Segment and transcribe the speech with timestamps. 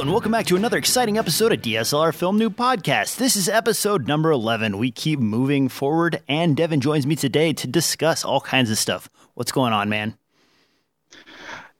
[0.00, 3.18] Hello, and welcome back to another exciting episode of DSLR Film Noob Podcast.
[3.18, 4.78] This is episode number 11.
[4.78, 9.10] We keep moving forward, and Devin joins me today to discuss all kinds of stuff.
[9.34, 10.16] What's going on, man?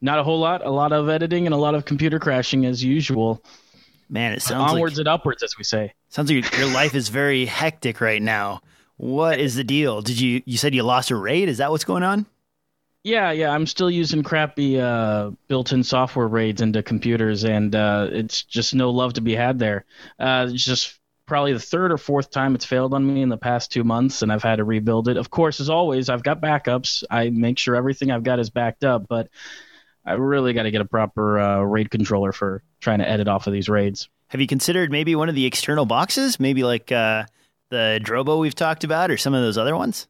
[0.02, 0.62] Not a whole lot.
[0.62, 3.42] A lot of editing and a lot of computer crashing as usual.
[4.10, 5.94] Man, it sounds onwards like, and upwards, as we say.
[6.10, 8.60] Sounds like your life is very hectic right now.
[8.98, 10.02] What is the deal?
[10.02, 11.48] Did you you said you lost a raid?
[11.48, 12.26] Is that what's going on?
[13.02, 13.50] Yeah, yeah.
[13.50, 18.90] I'm still using crappy uh, built-in software raids into computers, and uh, it's just no
[18.90, 19.86] love to be had there.
[20.18, 23.38] Uh, it's just probably the third or fourth time it's failed on me in the
[23.38, 25.16] past two months, and I've had to rebuild it.
[25.16, 27.04] Of course, as always, I've got backups.
[27.10, 29.28] I make sure everything I've got is backed up, but
[30.04, 33.46] I really got to get a proper uh, RAID controller for trying to edit off
[33.46, 34.10] of these raids.
[34.28, 36.38] Have you considered maybe one of the external boxes?
[36.38, 37.24] Maybe like uh,
[37.70, 40.06] the Drobo we've talked about, or some of those other ones?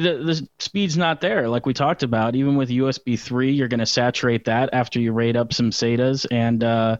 [0.00, 3.80] The, the speed's not there like we talked about even with usb 3 you're going
[3.80, 6.96] to saturate that after you rate up some SATAs and uh,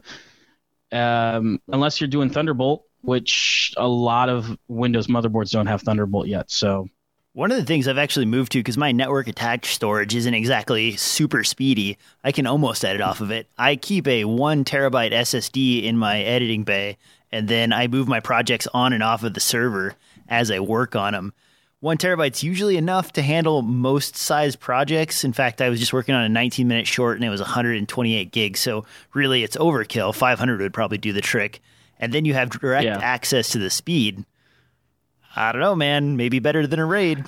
[0.91, 6.49] um, unless you're doing thunderbolt which a lot of windows motherboards don't have thunderbolt yet
[6.49, 6.87] so
[7.33, 10.95] one of the things I've actually moved to because my network attached storage isn't exactly
[10.95, 13.45] super speedy, I can almost edit off of it.
[13.59, 16.97] I keep a one terabyte SSD in my editing bay,
[17.31, 19.93] and then I move my projects on and off of the server
[20.27, 21.31] as I work on them.
[21.79, 25.23] One terabyte's usually enough to handle most size projects.
[25.23, 28.31] In fact, I was just working on a 19 minute short and it was 128
[28.31, 28.59] gigs.
[28.59, 30.15] So really, it's overkill.
[30.15, 31.61] 500 would probably do the trick.
[31.99, 32.97] And then you have direct yeah.
[32.97, 34.25] access to the speed.
[35.35, 36.17] I don't know, man.
[36.17, 37.23] Maybe better than a raid.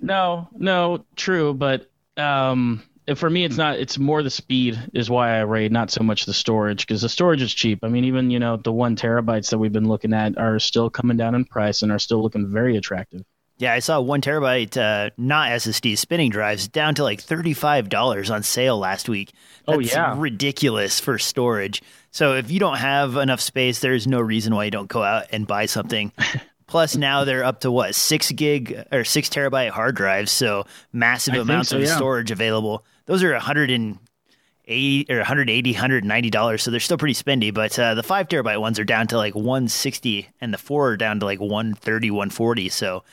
[0.00, 1.54] No, no, true.
[1.54, 2.82] But um,
[3.14, 3.78] for me, it's not.
[3.78, 7.08] It's more the speed is why I raid, not so much the storage, because the
[7.08, 7.78] storage is cheap.
[7.82, 10.90] I mean, even you know the one terabytes that we've been looking at are still
[10.90, 13.22] coming down in price and are still looking very attractive.
[13.58, 18.42] Yeah, I saw one terabyte, uh, not SSD spinning drives down to like $35 on
[18.42, 19.32] sale last week.
[19.66, 20.14] Oh, That's oh, yeah.
[20.18, 21.82] ridiculous for storage.
[22.10, 25.26] So if you don't have enough space, there's no reason why you don't go out
[25.32, 26.12] and buy something.
[26.66, 30.32] Plus, now they're up to what, six gig or six terabyte hard drives.
[30.32, 31.96] So massive I amounts so, of yeah.
[31.96, 32.84] storage available.
[33.06, 36.60] Those are 180 or 180 $190.
[36.60, 37.54] So they're still pretty spendy.
[37.54, 40.96] But uh, the five terabyte ones are down to like 160 and the four are
[40.96, 42.68] down to like 130, 140.
[42.68, 43.04] So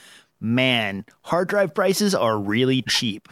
[0.44, 3.30] man, hard drive prices are really cheap.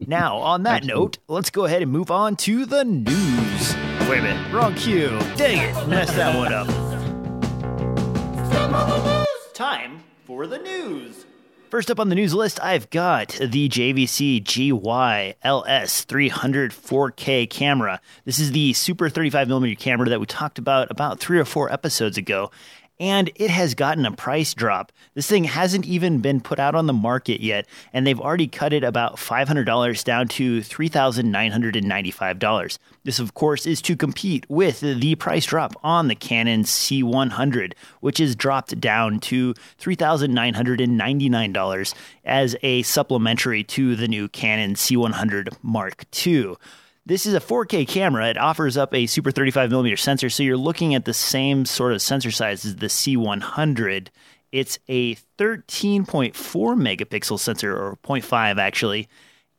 [0.00, 3.76] Now, on that note, let's go ahead and move on to the news.
[4.08, 5.16] Wait a minute, wrong cue.
[5.36, 6.66] Dang it, messed that one up.
[9.54, 11.24] Time for the news.
[11.70, 17.98] First up on the news list, I've got the JVC GY LS 300 4K camera.
[18.26, 22.18] This is the super 35mm camera that we talked about about three or four episodes
[22.18, 22.50] ago
[23.02, 24.92] and it has gotten a price drop.
[25.14, 28.72] This thing hasn't even been put out on the market yet, and they've already cut
[28.72, 32.78] it about $500 down to $3,995.
[33.02, 38.20] This, of course, is to compete with the price drop on the Canon C100, which
[38.20, 46.54] is dropped down to $3,999 as a supplementary to the new Canon C100 Mark II.
[47.04, 48.28] This is a 4K camera.
[48.30, 51.92] It offers up a super 35 millimeter sensor, so you're looking at the same sort
[51.92, 54.08] of sensor size as the C100.
[54.52, 59.08] It's a 13.4 megapixel sensor, or 0.5 actually,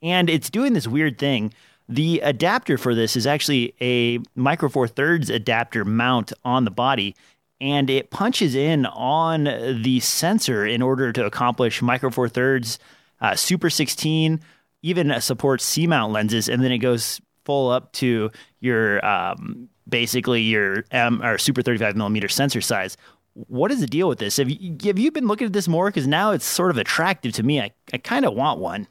[0.01, 1.53] and it's doing this weird thing.
[1.89, 7.13] The adapter for this is actually a Micro Four Thirds adapter mount on the body,
[7.59, 9.43] and it punches in on
[9.83, 12.79] the sensor in order to accomplish Micro Four Thirds,
[13.19, 14.39] uh, Super 16,
[14.81, 20.41] even supports C mount lenses, and then it goes full up to your um, basically
[20.41, 22.97] your M or super 35 millimeter sensor size.
[23.33, 24.37] What is the deal with this?
[24.37, 25.89] Have you, have you been looking at this more?
[25.89, 27.61] Because now it's sort of attractive to me.
[27.61, 28.87] I, I kind of want one.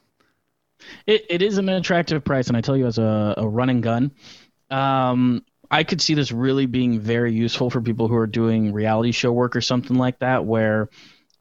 [1.07, 3.81] It, it is an attractive price, and I tell you, as a, a run and
[3.81, 4.11] gun,
[4.69, 9.11] um, I could see this really being very useful for people who are doing reality
[9.11, 10.89] show work or something like that, where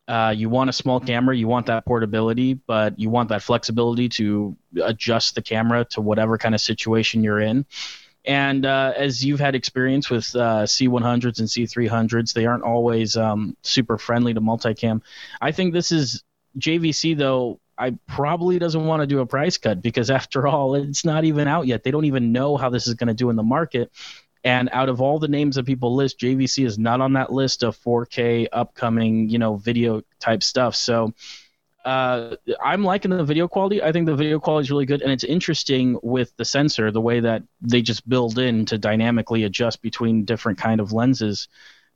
[0.09, 4.09] uh, you want a small camera, you want that portability, but you want that flexibility
[4.09, 7.65] to adjust the camera to whatever kind of situation you're in.
[8.25, 13.57] And uh, as you've had experience with uh, C100s and C300s, they aren't always um,
[13.63, 15.03] super friendly to multicam.
[15.41, 16.22] I think this is
[16.59, 17.59] JVC though.
[17.78, 21.48] I probably doesn't want to do a price cut because after all, it's not even
[21.48, 21.83] out yet.
[21.83, 23.91] They don't even know how this is going to do in the market.
[24.44, 27.62] And out of all the names that people list, JVC is not on that list
[27.62, 30.74] of 4K upcoming, you know, video type stuff.
[30.74, 31.15] So
[31.84, 33.83] uh, I'm liking the video quality.
[33.83, 37.00] I think the video quality is really good, and it's interesting with the sensor, the
[37.00, 41.48] way that they just build in to dynamically adjust between different kind of lenses.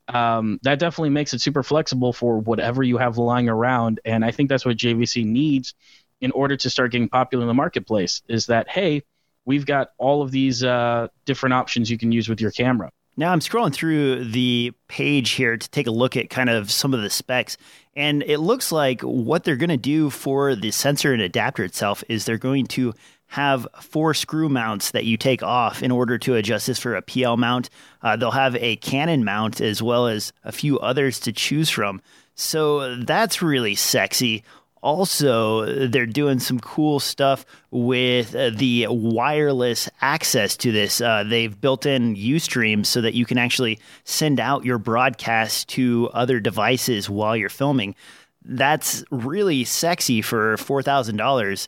[0.09, 4.31] Um, that definitely makes it super flexible for whatever you have lying around, and I
[4.33, 5.75] think that's what JVC needs
[6.21, 8.23] in order to start getting popular in the marketplace.
[8.29, 9.03] Is that hey,
[9.47, 12.91] we've got all of these uh, different options you can use with your camera.
[13.17, 16.93] Now I'm scrolling through the page here to take a look at kind of some
[16.93, 17.57] of the specs.
[17.95, 22.05] And it looks like what they're going to do for the sensor and adapter itself
[22.11, 22.93] is they're going to
[23.29, 27.03] have four screw mounts that you take off in order to adjust this for a
[27.03, 27.71] PL mount.
[28.03, 32.03] Uh, they'll have a Canon mount as well as a few others to choose from.
[32.35, 34.45] So that's really sexy.
[34.87, 41.01] Also, they're doing some cool stuff with uh, the wireless access to this.
[41.01, 46.09] Uh, they've built in Ustream so that you can actually send out your broadcast to
[46.15, 47.97] other devices while you're filming.
[48.45, 51.67] That's really sexy for $4,000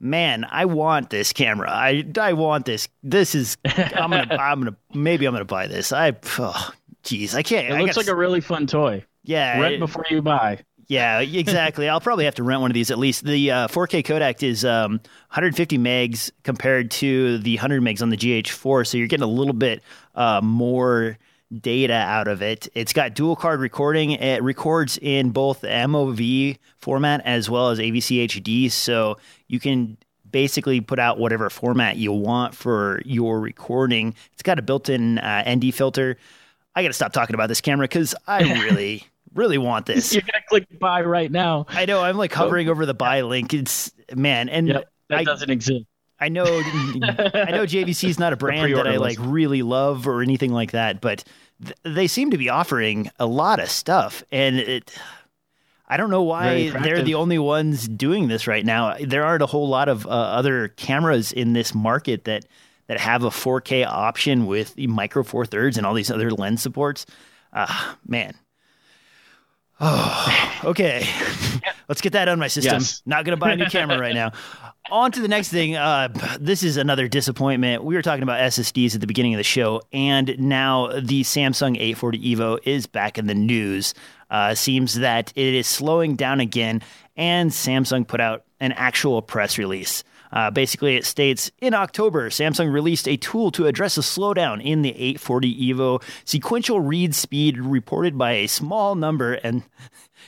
[0.00, 1.70] man, I want this camera.
[1.70, 2.88] I I want this.
[3.02, 5.92] This is I'm gonna I'm gonna maybe I'm gonna buy this.
[5.92, 6.70] I oh,
[7.04, 7.68] jeez, I can't.
[7.68, 9.02] It I looks gotta, like a really fun toy.
[9.22, 10.58] Yeah, rent it, before you buy.
[10.86, 11.88] Yeah, exactly.
[11.88, 13.24] I'll probably have to rent one of these at least.
[13.24, 14.92] The uh, 4K codec is um,
[15.30, 19.54] 150 megs compared to the 100 megs on the GH4, so you're getting a little
[19.54, 19.82] bit
[20.14, 21.18] uh, more
[21.60, 22.68] data out of it.
[22.74, 24.12] It's got dual card recording.
[24.12, 29.16] It records in both MOV format as well as AVC HD, so
[29.48, 29.96] you can
[30.30, 34.14] basically put out whatever format you want for your recording.
[34.32, 36.16] It's got a built-in uh, ND filter.
[36.74, 40.14] I got to stop talking about this camera because I really, really want this.
[40.14, 41.66] You're gonna click buy right now.
[41.68, 42.00] I know.
[42.00, 43.52] I'm like hovering over the buy link.
[43.54, 45.84] It's man, and Yep, that I, doesn't exist.
[46.20, 50.22] I know, I know JVC is not a brand that I like really love or
[50.22, 51.24] anything like that, but
[51.62, 54.92] th- they seem to be offering a lot of stuff, and it.
[55.86, 58.96] I don't know why they're the only ones doing this right now.
[58.98, 62.46] There aren't a whole lot of uh, other cameras in this market that
[62.86, 66.62] that have a 4K option with the micro four thirds and all these other lens
[66.62, 67.06] supports.
[67.52, 68.34] Ah, man.
[69.80, 71.06] Oh, okay.
[71.88, 72.74] Let's get that on my system.
[72.74, 73.02] Yes.
[73.04, 74.32] Not going to buy a new camera right now.
[74.90, 75.76] On to the next thing.
[75.76, 77.84] Uh, this is another disappointment.
[77.84, 81.76] We were talking about SSDs at the beginning of the show, and now the Samsung
[81.76, 83.94] 840 Evo is back in the news.
[84.30, 86.82] Uh, seems that it is slowing down again,
[87.16, 90.04] and Samsung put out an actual press release.
[90.34, 94.82] Uh, basically, it states in October, Samsung released a tool to address a slowdown in
[94.82, 99.34] the 840 Evo sequential read speed reported by a small number.
[99.34, 99.62] And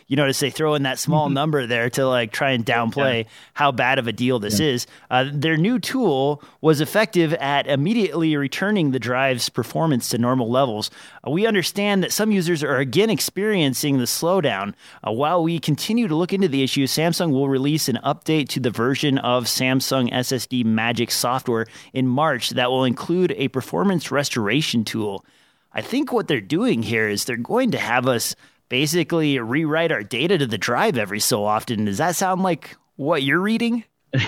[0.06, 3.70] you notice they throw in that small number there to like try and downplay how
[3.70, 4.86] bad of a deal this is.
[5.10, 10.90] Uh, their new tool was effective at immediately returning the drive's performance to normal levels.
[11.26, 14.74] Uh, we understand that some users are again experiencing the slowdown.
[15.06, 18.60] Uh, while we continue to look into the issue, Samsung will release an update to
[18.60, 24.84] the version of Samsung SSD Magician software in March that will include a performance restoration
[24.84, 25.24] tool.
[25.72, 28.34] I think what they're doing here is they're going to have us
[28.68, 31.84] basically rewrite our data to the drive every so often.
[31.84, 33.84] Does that sound like what you're reading?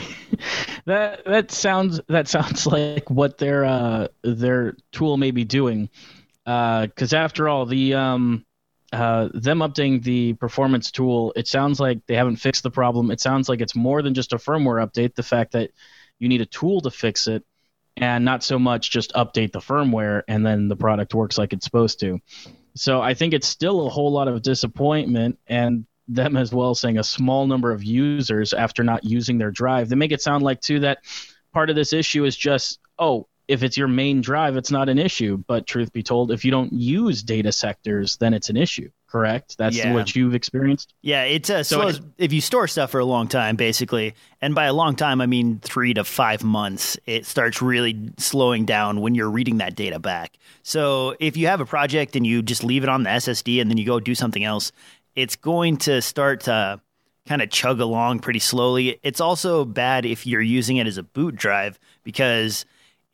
[0.88, 5.90] That that sounds that sounds like what their uh, their tool may be doing,
[6.46, 8.46] because after all, the um,
[8.90, 13.11] uh, them updating the performance tool, it sounds like they haven't fixed the problem.
[13.11, 15.14] It sounds like it's more than just a firmware update.
[15.14, 15.73] The fact that
[16.19, 17.44] you need a tool to fix it,
[17.99, 21.67] and not so much just update the firmware and then the product works like it's
[21.67, 22.19] supposed to.
[22.78, 26.98] So I think it's still a whole lot of disappointment and them as well saying
[26.98, 29.88] a small number of users after not using their drive.
[29.88, 30.99] They make it sound like too that
[31.52, 34.99] part of this issue is just oh if it's your main drive it's not an
[34.99, 38.90] issue but truth be told if you don't use data sectors then it's an issue
[39.08, 39.94] correct that's Yeah.
[39.94, 43.26] what you've experienced Yeah, it uh, So slows if you store stuff for a long
[43.28, 46.96] time, basically, and by a long time I mean three to five months.
[47.06, 50.36] It starts really slowing down when you're reading that data back.
[50.62, 53.70] So if you have a project and you just leave it on the SSD and
[53.70, 54.72] then you go do something else,
[55.16, 56.80] it's going to start to
[57.26, 58.98] kind of chug along pretty slowly.
[59.02, 62.64] It's also bad if you're using it as a boot drive because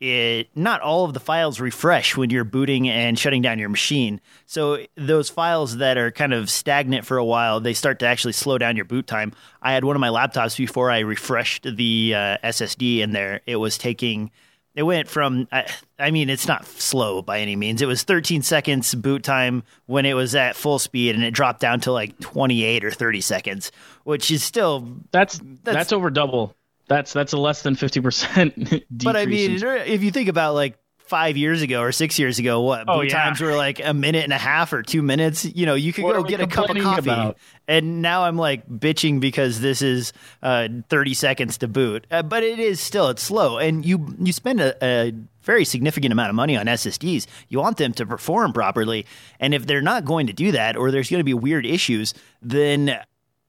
[0.05, 4.21] it not all of the files refresh when you're booting and shutting down your machine.
[4.45, 8.33] So those files that are kind of stagnant for a while, they start to actually
[8.33, 9.33] slow down your boot time.
[9.61, 13.41] I had one of my laptops before I refreshed the uh, SSD in there.
[13.47, 14.31] It was taking
[14.75, 17.81] it went from I, I mean it's not slow by any means.
[17.81, 21.61] It was 13 seconds boot time when it was at full speed and it dropped
[21.61, 23.71] down to like 28 or 30 seconds,
[24.03, 26.55] which is still that's That's- that's, over double
[26.87, 30.77] that's that's a less than 50% decrease But I mean, if you think about like
[30.97, 33.23] five years ago or six years ago, what Oh, boot yeah.
[33.25, 35.45] times were like a minute and a half or two minutes.
[35.45, 37.37] You know, you could What go get a cup of coffee, about?
[37.67, 42.07] and now I'm like bitching because this is uh, 30 seconds to boot.
[42.09, 45.13] Uh, but it is still it's slow, and you you spend a, a
[45.43, 47.27] very significant amount of money on SSDs.
[47.49, 49.05] You want them to perform properly,
[49.39, 52.15] and if they're not going to do that, or there's going to be weird issues,
[52.41, 52.99] then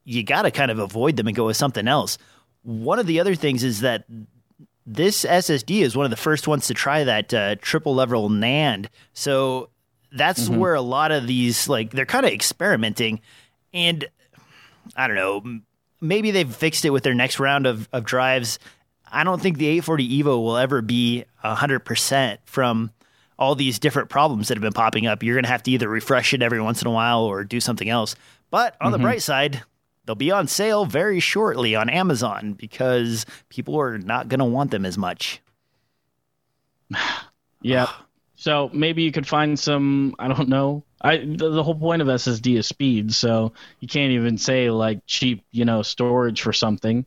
[0.04, 2.18] you got to kind of avoid them and go with something else.
[2.66, 4.04] One of the other things is that
[4.84, 8.88] this SSD is one of the first ones to try that uh, triple level NAND.
[9.12, 9.70] So
[10.12, 10.58] that's mm-hmm.
[10.58, 13.20] where a lot of these like they're kind of experimenting,
[13.72, 14.08] and
[14.96, 15.60] I don't know.
[16.00, 18.58] Maybe they've fixed it with their next round of, of drives.
[19.10, 22.90] I don't think the 840 Evo will ever be 100% from
[23.38, 25.22] all these different problems that have been popping up.
[25.22, 27.60] You're going to have to either refresh it every once in a while or do
[27.60, 28.14] something else.
[28.50, 28.92] But on mm-hmm.
[28.92, 29.62] the bright side,
[30.06, 34.70] they'll be on sale very shortly on Amazon because people are not going to want
[34.70, 35.42] them as much.
[37.60, 37.90] yeah.
[38.36, 40.84] So maybe you could find some, I don't know.
[41.00, 45.00] I the, the, whole point of SSD is speed, so you can't even say like
[45.06, 47.04] cheap, you know, storage for something.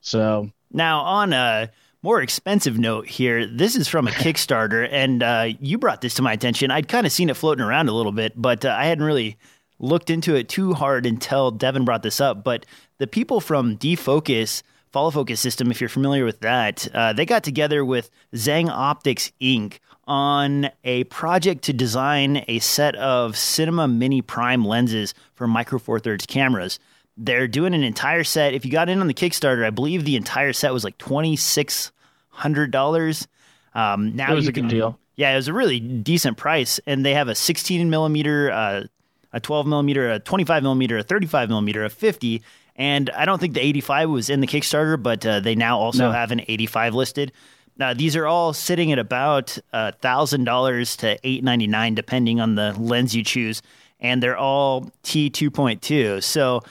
[0.00, 1.70] So now on a
[2.02, 6.22] more expensive note here, this is from a Kickstarter, and uh, you brought this to
[6.22, 6.70] my attention.
[6.70, 9.38] I'd kind of seen it floating around a little bit, but uh, I hadn't really
[9.80, 12.44] looked into it too hard until Devin brought this up.
[12.44, 12.64] But
[12.98, 17.42] the people from Defocus, Follow Focus System, if you're familiar with that, uh, they got
[17.42, 19.78] together with Zhang Optics Inc.
[20.04, 25.98] on a project to design a set of Cinema Mini Prime lenses for Micro Four
[25.98, 26.78] Thirds cameras.
[27.16, 28.54] They're doing an entire set.
[28.54, 31.36] If you got in on the Kickstarter, I believe the entire set was like twenty
[31.36, 31.92] six
[32.28, 33.26] hundred dollars.
[33.74, 34.98] Um, now it was a can, good deal.
[35.16, 38.84] Yeah, it was a really decent price, and they have a 16 millimeter uh,
[39.32, 42.42] a 12 millimeter, a 25 millimeter, a 35 millimeter, a 50.
[42.76, 46.06] And I don't think the 85 was in the Kickstarter, but uh, they now also
[46.06, 46.12] no.
[46.12, 47.32] have an 85 listed.
[47.76, 53.24] Now, these are all sitting at about $1,000 to 899, depending on the lens you
[53.24, 53.62] choose.
[54.00, 56.22] And they're all T2.2.
[56.22, 56.62] So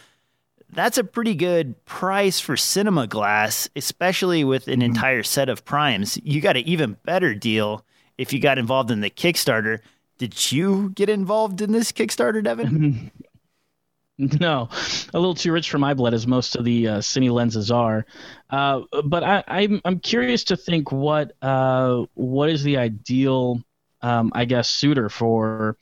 [0.72, 4.84] that's a pretty good price for cinema glass, especially with an mm-hmm.
[4.84, 6.20] entire set of primes.
[6.24, 7.84] You got an even better deal
[8.18, 9.80] if you got involved in the Kickstarter
[10.20, 13.10] did you get involved in this Kickstarter, Devin?
[14.18, 14.70] no,
[15.14, 18.06] a little too rich for my blood, as most of the uh, cine lenses are.
[18.50, 23.64] Uh, but I, am I'm, I'm curious to think what uh, what is the ideal,
[24.02, 25.78] um, I guess, suitor for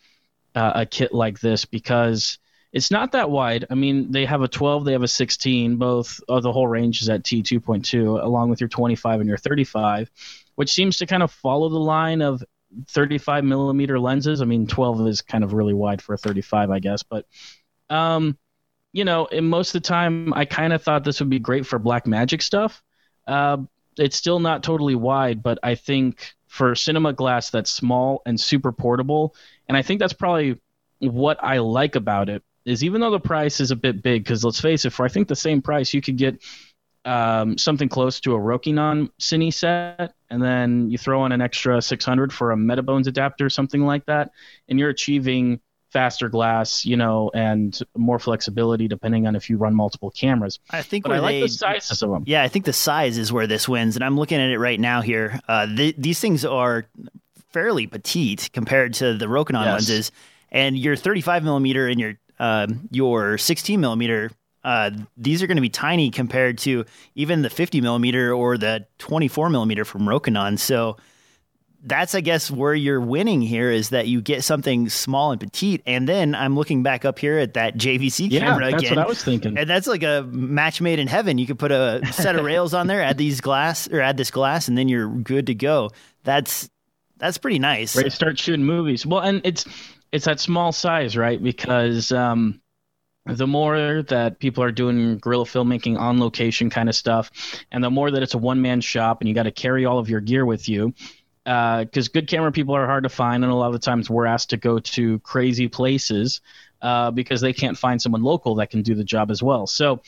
[0.53, 2.37] uh, a kit like this because
[2.71, 3.65] it's not that wide.
[3.71, 5.77] I mean, they have a 12, they have a 16.
[5.77, 10.11] Both of the whole range is at T2.2, along with your 25 and your 35,
[10.55, 12.43] which seems to kind of follow the line of
[12.89, 14.41] 35 millimeter lenses.
[14.41, 17.03] I mean, 12 is kind of really wide for a 35, I guess.
[17.03, 17.25] But,
[17.89, 18.37] um,
[18.93, 21.79] you know, most of the time, I kind of thought this would be great for
[21.79, 22.81] black magic stuff.
[23.25, 23.57] Uh,
[23.97, 28.71] it's still not totally wide, but I think for cinema glass that's small and super
[28.71, 29.35] portable,
[29.67, 30.59] and I think that's probably
[30.99, 34.43] what I like about it is even though the price is a bit big, because
[34.43, 36.43] let's face it, for I think the same price, you could get
[37.07, 41.81] um, something close to a Rokinon Cine set, and then you throw on an extra
[41.81, 44.31] 600 for a Metabones adapter, something like that,
[44.67, 49.73] and you're achieving faster glass, you know, and more flexibility depending on if you run
[49.73, 50.59] multiple cameras.
[50.69, 52.23] I think but I like they, the sizes of them.
[52.27, 54.79] Yeah, I think the size is where this wins, and I'm looking at it right
[54.79, 55.39] now here.
[55.47, 56.85] Uh, th- these things are
[57.51, 59.73] fairly petite compared to the Rokinon yes.
[59.73, 60.11] lenses,
[60.51, 64.29] and your 35 millimeter and your uh, your 16 millimeter
[64.67, 66.83] uh, these are going to be tiny compared to
[67.15, 70.59] even the 50 millimeter or the 24 millimeter from Rokinon.
[70.59, 70.97] So
[71.81, 75.83] that's, I guess, where you're winning here is that you get something small and petite.
[75.85, 78.95] And then I'm looking back up here at that JVC yeah, camera that's again.
[78.95, 79.57] That's what I was thinking.
[79.57, 81.37] And that's like a match made in heaven.
[81.37, 84.31] You could put a set of rails on there, add these glass or add this
[84.31, 85.91] glass, and then you're good to go.
[86.25, 86.69] That's
[87.19, 87.95] that's pretty nice.
[87.95, 89.05] Ready to start shooting movies.
[89.05, 89.65] Well, and it's
[90.11, 91.41] it's that small size, right?
[91.41, 92.59] Because um,
[93.27, 97.31] the more that people are doing guerrilla filmmaking on location kind of stuff,
[97.71, 99.99] and the more that it's a one man shop and you got to carry all
[99.99, 100.93] of your gear with you,
[101.43, 104.09] because uh, good camera people are hard to find, and a lot of the times
[104.09, 106.41] we're asked to go to crazy places
[106.81, 109.65] uh, because they can't find someone local that can do the job as well.
[109.67, 110.01] So,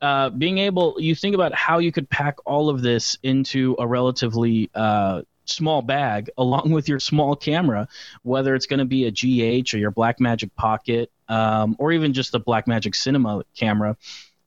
[0.00, 3.86] uh, being able, you think about how you could pack all of this into a
[3.86, 7.88] relatively uh, small bag along with your small camera,
[8.22, 12.32] whether it's going to be a GH or your Blackmagic Pocket um, or even just
[12.32, 13.96] the Blackmagic Cinema camera.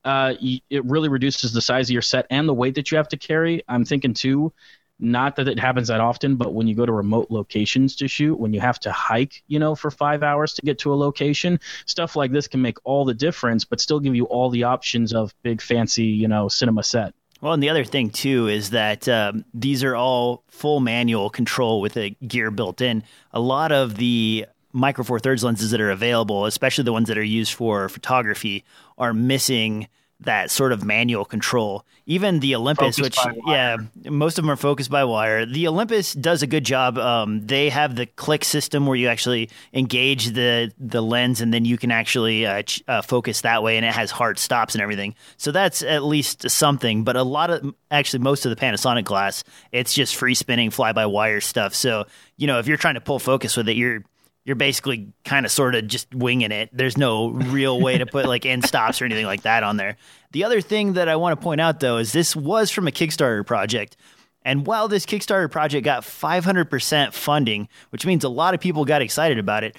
[0.06, 3.10] Uh, it really reduces the size of your set and the weight that you have
[3.10, 3.62] to carry.
[3.68, 4.54] I'm thinking too,
[5.00, 8.38] not that it happens that often, but when you go to remote locations to shoot,
[8.38, 11.60] when you have to hike, you know, for five hours to get to a location,
[11.86, 15.14] stuff like this can make all the difference, but still give you all the options
[15.14, 17.14] of big fancy, you know, cinema set.
[17.42, 21.80] Well, and the other thing too is that um, these are all full manual control
[21.80, 23.04] with a gear built in.
[23.32, 27.18] A lot of the micro four thirds lenses that are available, especially the ones that
[27.18, 28.64] are used for photography,
[28.98, 29.88] are missing
[30.22, 31.86] that sort of manual control.
[32.06, 35.46] Even the Olympus, which yeah, most of them are focused by wire.
[35.46, 36.98] The Olympus does a good job.
[36.98, 41.64] Um, they have the click system where you actually engage the the lens, and then
[41.66, 44.82] you can actually uh, ch- uh, focus that way, and it has hard stops and
[44.82, 45.16] everything.
[45.38, 47.04] So that's at least something.
[47.04, 50.92] But a lot of actually most of the Panasonic glass, it's just free spinning, fly
[50.92, 51.74] by wire stuff.
[51.74, 52.06] So
[52.38, 54.04] you know if you're trying to pull focus with it, you're
[54.46, 56.70] you're basically kind of sort of just winging it.
[56.74, 59.98] There's no real way to put like end stops or anything like that on there.
[60.32, 62.92] The other thing that I want to point out though is this was from a
[62.92, 63.98] Kickstarter project.
[64.44, 69.02] And while this Kickstarter project got 500% funding, which means a lot of people got
[69.02, 69.76] excited about it,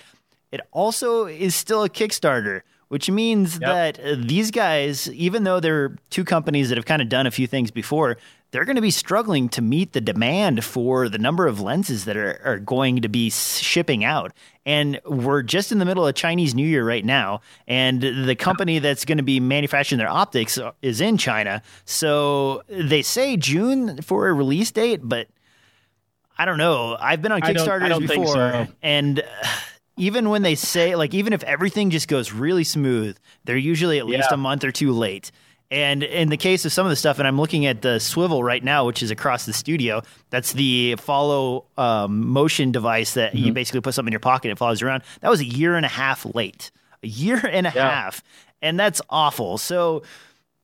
[0.53, 3.61] it also is still a Kickstarter, which means Yep.
[3.61, 7.31] that uh, these guys, even though they're two companies that have kind of done a
[7.31, 8.19] few things before,
[8.53, 12.17] they're going to be struggling to meet the demand for the number of lenses that
[12.17, 14.33] are, are going to be shipping out.
[14.67, 18.79] And we're just in the middle of Chinese New Year right now, and the company
[18.79, 21.63] that's going to be manufacturing their optics is in China.
[21.85, 25.29] So they say June for a release date, but
[26.37, 26.97] I don't know.
[26.99, 28.67] I've been on I don't- I Kickstarters don't before, so.
[28.83, 29.25] and uh,
[29.97, 34.07] even when they say like even if everything just goes really smooth, they're usually at
[34.07, 34.35] least Yeah.
[34.35, 35.31] a month or two late.
[35.71, 38.43] And in the case of some of the stuff, and I'm looking at the Swivl
[38.43, 40.03] right now, which is across the studio.
[40.31, 43.45] That's the follow um, motion device that Mm-hmm.
[43.47, 45.03] you basically put something in your pocket it follows around.
[45.21, 46.73] That was a year and a half late.
[47.05, 47.89] A year and a Yeah.
[47.89, 48.23] half,
[48.61, 49.59] and that's awful.
[49.59, 50.03] So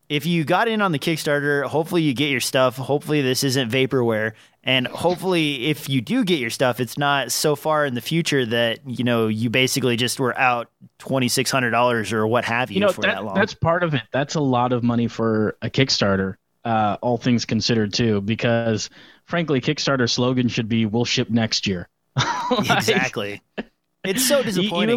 [0.08, 2.76] if you got in on the Kickstarter, hopefully you get your stuff.
[2.76, 4.32] Hopefully this isn't vaporware.
[4.64, 8.44] And hopefully if you do get your stuff, it's not so far in the future
[8.46, 12.70] that, you know, you basically just were out twenty six hundred dollars or what have
[12.70, 13.34] you, You know, for that, that, long.
[13.34, 14.02] that's part of it.
[14.12, 16.34] That's a lot of money for a Kickstarter,
[16.64, 18.90] uh, all things considered, too, because
[19.26, 21.88] frankly, Kickstarter slogan should be "We'll ship next year."
[22.50, 23.42] Like, exactly.
[24.04, 24.52] It's so you- you know,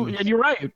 [0.06, 0.16] disappointing.
[0.18, 0.72] and you're right.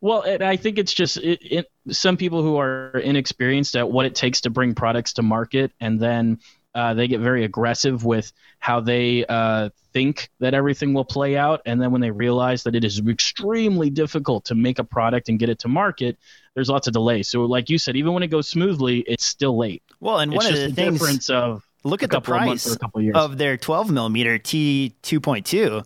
[0.00, 4.06] Well, and I think it's just it, it, some people who are inexperienced at what
[4.06, 6.38] it takes to bring products to market, and then
[6.74, 11.62] uh, they get very aggressive with how they uh, think that everything will play out,
[11.66, 15.38] and then when they realize that it is extremely difficult to make a product and
[15.38, 16.18] get it to market,
[16.54, 17.28] there's lots of delays.
[17.28, 19.82] So, like you said, even when it goes smoothly, it's still late.
[20.00, 22.42] well, and It's one of the the things difference of look at the couple of
[22.44, 25.84] months price or a couple of of their 12 millimeter T 2.2.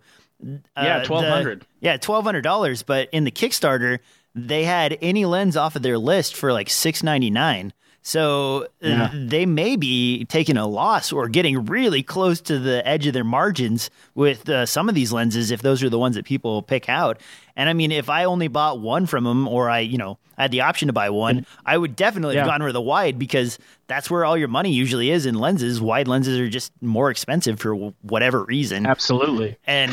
[0.77, 1.67] yeah, Uh, twelve hundred.
[1.81, 2.83] Yeah, twelve hundred dollars.
[2.83, 3.99] But in the Kickstarter,
[4.35, 7.73] they had any lens off of their list for like six ninety nine.
[8.07, 9.11] So uh, Yeah.
[9.15, 13.25] they may be taking a loss or getting really close to the edge of their
[13.25, 16.89] margins with uh, some of these lenses if those are the ones that people pick
[16.91, 17.19] out.
[17.57, 20.43] And I mean, if I only bought one from them, or I, you know, I
[20.43, 22.53] had the option to buy one, I would definitely have Yeah.
[22.53, 25.81] gone with the wide because that's where all your money usually is in lenses.
[25.81, 29.57] Wide lenses are just more expensive for whatever reason Absolutely.
[29.69, 29.93] and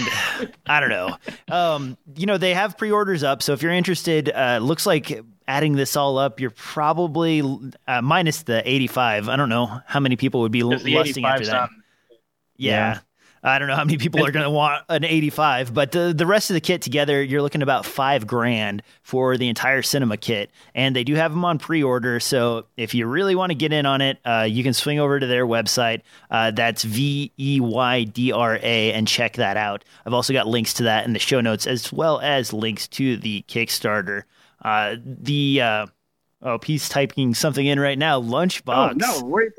[0.65, 1.17] I don't know.
[1.49, 5.73] Um, you know, they have pre-orders up, so if you're interested, uh, looks like adding
[5.75, 7.43] this all up, you're probably
[7.87, 9.29] uh, minus the 85.
[9.29, 11.51] I don't know how many people would be l- lusting after that.
[11.53, 11.69] not-
[12.57, 12.93] Yeah.
[12.93, 12.99] Yeah.
[13.43, 16.27] I don't know how many people are going to want an 85, but the, the
[16.27, 20.51] rest of the kit together, you're looking about five grand for the entire cinema kit.
[20.75, 22.19] And they do have them on pre order.
[22.19, 25.19] So if you really want to get in on it, uh, you can swing over
[25.19, 26.01] to their website.
[26.29, 29.83] Uh, that's V E Y D R A and check that out.
[30.05, 33.17] I've also got links to that in the show notes, as well as links to
[33.17, 34.23] the Kickstarter.
[34.63, 35.87] Uh, the, uh,
[36.43, 38.21] oh, he's typing something in right now.
[38.21, 38.91] Lunchbox.
[38.91, 39.27] Oh no!
[39.27, 39.51] Wait.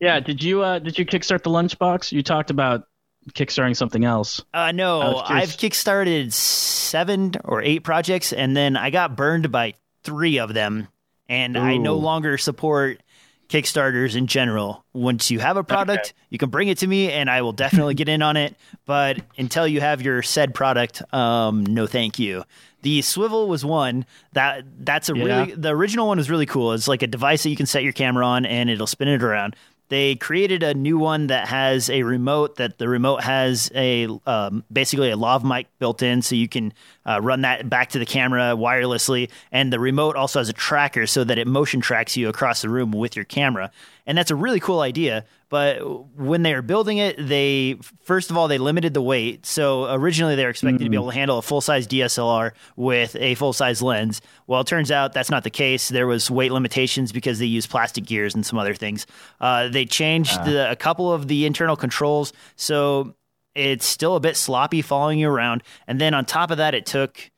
[0.00, 2.12] Yeah, did you uh did you kickstart the lunchbox?
[2.12, 2.87] You talked about
[3.34, 4.42] kickstarting something else.
[4.52, 10.38] Uh, no, I've kickstarted seven or eight projects, and then I got burned by three
[10.38, 10.88] of them,
[11.28, 13.02] and I no longer support
[13.48, 14.84] Kickstarters in general.
[14.92, 17.94] Once you have a product, you can bring it to me, and I will definitely
[17.94, 18.54] get in on it.
[18.84, 22.44] But until you have your said product, um, no, thank you.
[22.82, 25.24] The Swivl was one that that's a Yeah.
[25.24, 26.74] really the original one was really cool.
[26.74, 29.22] It's like a device that you can set your camera on, and it'll spin it
[29.22, 29.56] around.
[29.88, 32.56] They created a new one that has a remote.
[32.56, 36.72] That the remote has a um, basically a lav mic built in, so you can
[37.06, 39.30] uh, run that back to the camera wirelessly.
[39.50, 42.68] And the remote also has a tracker, so that it motion tracks you across the
[42.68, 43.70] room with your camera.
[44.08, 45.26] And that's a really cool idea.
[45.50, 45.80] But
[46.16, 49.44] when they were building it, they first of all they limited the weight.
[49.44, 53.14] So originally they were expecting to be able to handle a full size DSLR with
[53.16, 54.22] a full size lens.
[54.46, 55.90] Well, it turns out that's not the case.
[55.90, 59.06] There was weight limitations because they used plastic gears and some other things.
[59.40, 63.14] Uh, they changed the, a couple of the internal controls, so
[63.54, 65.62] it's still a bit sloppy following you around.
[65.86, 67.30] And then on top of that, it took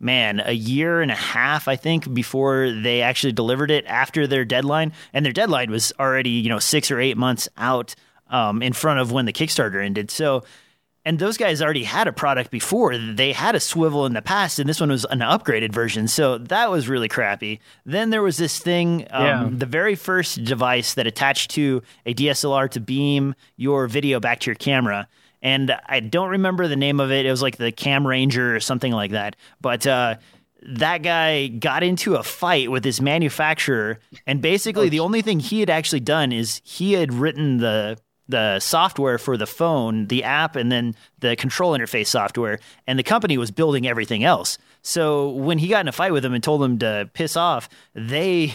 [0.00, 4.44] man, a year and a half, I think, before they actually delivered it after their
[4.44, 4.92] deadline.
[5.12, 7.94] And their deadline was already, you know, six or eight months out
[8.28, 10.10] um, in front of when the Kickstarter ended.
[10.10, 10.44] So
[11.06, 12.96] and those guys already had a product before.
[12.96, 16.08] They had a Swivl in the past, and this one was an upgraded version.
[16.08, 17.60] So that was really crappy.
[17.84, 19.48] Then there was this thing, um, Yeah.
[19.52, 24.46] the very first device that attached to a DSLR to beam your video back to
[24.46, 25.06] your camera.
[25.44, 27.26] And I don't remember the name of it.
[27.26, 29.36] It was like the Cam Ranger or something like that.
[29.60, 30.16] But uh,
[30.62, 35.60] that guy got into a fight with his manufacturer, and basically the only thing he
[35.60, 40.56] had actually done is he had written the the software for the phone, the app,
[40.56, 44.56] and then the control interface software, and the company was building everything else.
[44.80, 47.68] So when he got in a fight with him and told him to piss off,
[47.94, 48.54] they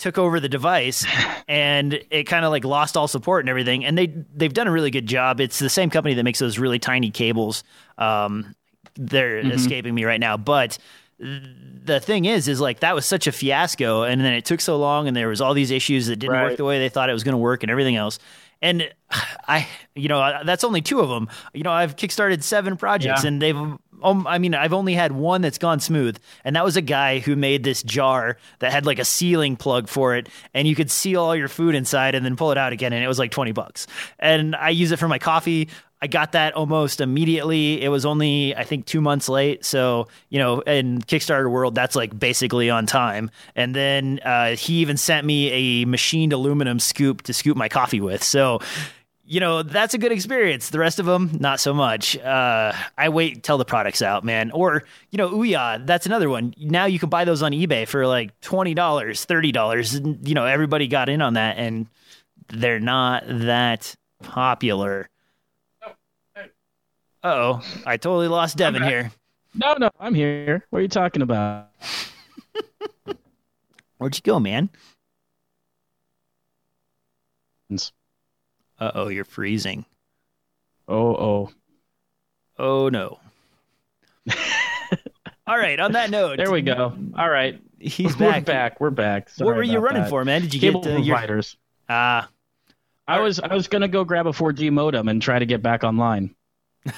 [0.00, 1.06] took over the device
[1.48, 4.72] and it kind of like lost all support and everything and they they've done a
[4.72, 5.40] really good job.
[5.40, 7.62] It's the same company that makes those really tiny cables
[7.98, 8.54] um
[8.96, 10.76] they're escaping me right now but
[11.18, 14.76] the thing is is like that was such a fiasco and then it took so
[14.78, 17.12] long and there was all these issues that didn't work the way they thought it
[17.12, 18.18] was going to work and everything else
[18.62, 18.90] and
[19.48, 23.28] i you know that's only two of them you know i've kickstarted seven projects Yeah.
[23.28, 23.56] and they've
[24.02, 27.18] um, i mean i've only had one that's gone smooth and that was a guy
[27.18, 30.90] who made this jar that had like a sealing plug for it and you could
[30.90, 33.30] seal all your food inside and then pull it out again and it was like
[33.30, 33.86] 20 bucks
[34.18, 35.68] and i use it for my coffee
[36.02, 37.82] I got that almost immediately.
[37.82, 39.64] It was only, I think, two months late.
[39.66, 43.30] So, you know, in Kickstarter world, that's like basically on time.
[43.54, 48.00] And then uh, he even sent me a machined aluminum scoop to scoop my coffee
[48.00, 48.24] with.
[48.24, 48.60] So,
[49.30, 50.70] you know, that's a good experience.
[50.70, 52.18] The rest of them, not so much.
[52.18, 54.50] Uh, I wait till the product's out, man.
[54.50, 56.52] Or, you know, Ouya, that's another one.
[56.58, 59.96] Now you can buy those on eBay for like $20, $30.
[59.96, 61.86] And, you know, everybody got in on that and
[62.48, 65.08] they're not that popular.
[67.22, 69.12] Oh, I totally lost Devin here.
[69.54, 70.66] No, no, I'm here.
[70.70, 71.68] What are you talking about?
[73.98, 74.70] Where'd you go, man?
[78.80, 79.84] Uh oh, you're freezing.
[80.88, 81.50] Oh, oh.
[82.58, 83.18] Oh no.
[85.46, 86.96] All right, on that note, There we go.
[87.16, 87.60] All right.
[87.78, 88.44] He's We're back.
[88.44, 88.80] back.
[88.80, 89.30] We're back.
[89.38, 90.10] What were you running that.
[90.10, 90.42] for, man?
[90.42, 91.56] Did you Cable get uh, your providers.
[91.88, 92.28] Ah,
[93.08, 95.82] I was I was gonna go grab a 4G modem and try to get back
[95.82, 96.34] online.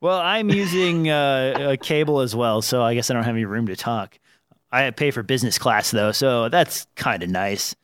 [0.00, 3.44] well, I'm using uh, a cable as well, so I guess I don't have any
[3.44, 4.18] room to talk.
[4.72, 7.76] I pay for business class though, so that's kind of nice.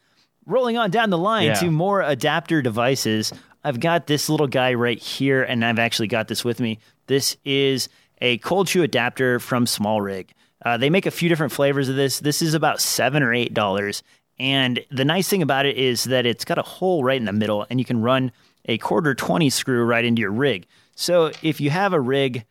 [0.47, 1.55] Rolling on down the line Yeah.
[1.55, 3.33] to more adapter devices,
[3.65, 6.79] I've got this little guy right here, and I've actually got this with me.
[7.09, 7.89] This is
[8.21, 10.33] a cold shoe adapter from Small Rig.
[10.65, 12.21] Uh, they make a few different flavors of this.
[12.21, 14.03] This is about seven or eight dollars,
[14.39, 17.33] and the nice thing about it is that it's got a hole right in the
[17.33, 18.31] middle, and you can run
[18.67, 20.67] a quarter twenty screw right into your rig.
[20.95, 22.45] So if you have a rig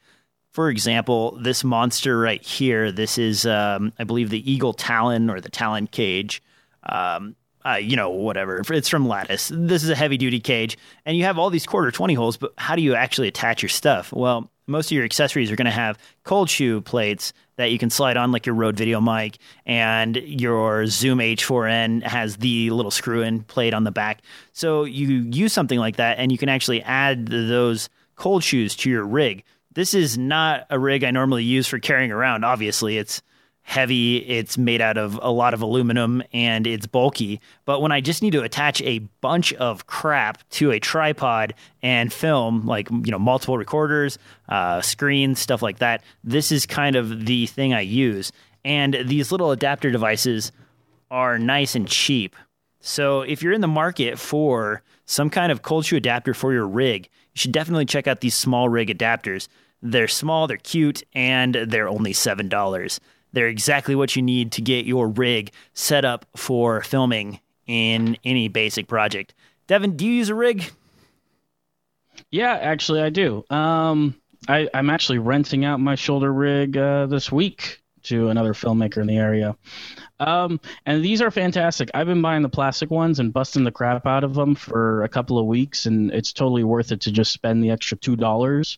[0.51, 5.41] for example, this monster right here, this is, um, I believe, the Eagle Talon or
[5.41, 6.41] the Talon cage.
[6.83, 8.61] Um, uh, you know, whatever.
[8.69, 9.51] It's from Lattice.
[9.53, 12.53] This is a heavy duty cage, and you have all these quarter 20 holes, but
[12.57, 14.13] how do you actually attach your stuff?
[14.13, 17.89] Well, most of your accessories are going to have cold shoe plates that you can
[17.89, 23.21] slide on, like your Rode Video mic, and your Zoom H4n has the little screw
[23.21, 24.21] in plate on the back.
[24.53, 28.89] So you use something like that, and you can actually add those cold shoes to
[28.89, 29.43] your rig.
[29.73, 32.43] This is not a rig I normally use for carrying around.
[32.45, 33.21] Obviously, it's
[33.65, 37.41] heavy, it's made out of a lot of aluminum, and it's bulky.
[37.65, 42.13] But when I just need to attach a bunch of crap to a tripod and
[42.13, 47.25] film, like you know, multiple recorders, uh, screens, stuff like that, this is kind of
[47.25, 48.31] the thing I use.
[48.63, 50.51] And these little adapter devices
[51.09, 52.35] are nice and cheap.
[52.81, 56.67] So if you're in the market for some kind of cold shoe adapter for your
[56.67, 59.47] rig, you should definitely check out these small rig adapters.
[59.81, 62.99] They're small, they're cute, and they're only $7.
[63.35, 68.47] They're exactly what you need to get your rig set up for filming in any
[68.47, 69.33] basic project.
[69.67, 70.71] Devin, do you use a rig?
[72.31, 73.43] Yeah, actually, I do.
[73.49, 74.15] Um,
[74.47, 79.07] I, I'm actually renting out my shoulder rig uh, this week to another filmmaker in
[79.07, 79.57] the area.
[80.21, 81.91] Um, and these are fantastic.
[81.93, 85.09] I've been buying the plastic ones and busting the crap out of them for a
[85.09, 88.77] couple of weeks, and it's totally worth it to just spend the extra two dollars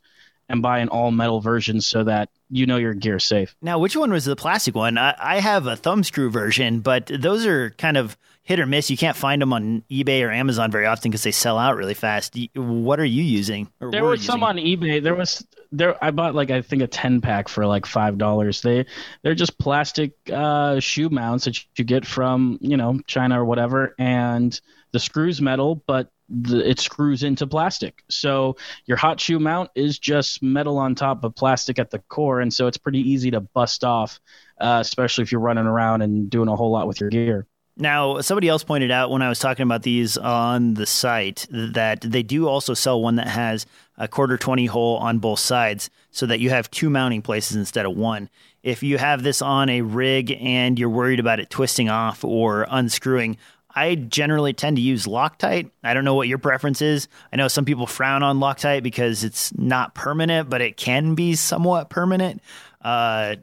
[0.50, 3.56] and buy an all metal version so that you know your gear's safe.
[3.62, 4.98] Now, which one was the plastic one?
[4.98, 8.90] I, I have a thumb screw version, but those are kind of hit or miss.
[8.90, 11.94] You can't find them on eBay or Amazon very often because they sell out really
[11.94, 12.38] fast.
[12.56, 13.68] What are you using?
[13.82, 14.44] Or There were some using?
[14.44, 15.04] on eBay.
[15.04, 16.02] There was there.
[16.04, 18.62] I bought like I think a ten pack for like five dollars.
[18.62, 18.86] They
[19.24, 23.94] they're just plastic uh, shoe mounts that you get from you know China or whatever,
[24.00, 24.60] and
[24.94, 28.04] the screws metal, but the, it screws into plastic.
[28.10, 32.42] So your hot shoe mount is just metal on top of plastic at the core,
[32.42, 34.20] and so it's pretty easy to bust off,
[34.60, 37.48] uh, especially if you're running around and doing a whole lot with your gear.
[37.80, 42.02] Now, somebody else pointed out when I was talking about these on the site that
[42.02, 43.68] they do also sell one that has
[44.00, 47.86] a quarter 20 hole on both sides so that you have two mounting places instead
[47.86, 48.30] of one.
[48.64, 52.66] If you have this on a rig and you're worried about it twisting off or
[52.68, 53.38] unscrewing,
[53.78, 55.70] I generally tend to use Loctite.
[55.84, 57.08] I don't know what your preference is.
[57.32, 61.36] I know some people frown on Loctite because it's not permanent, but it can be
[61.36, 62.42] somewhat permanent.
[62.82, 63.36] Uh,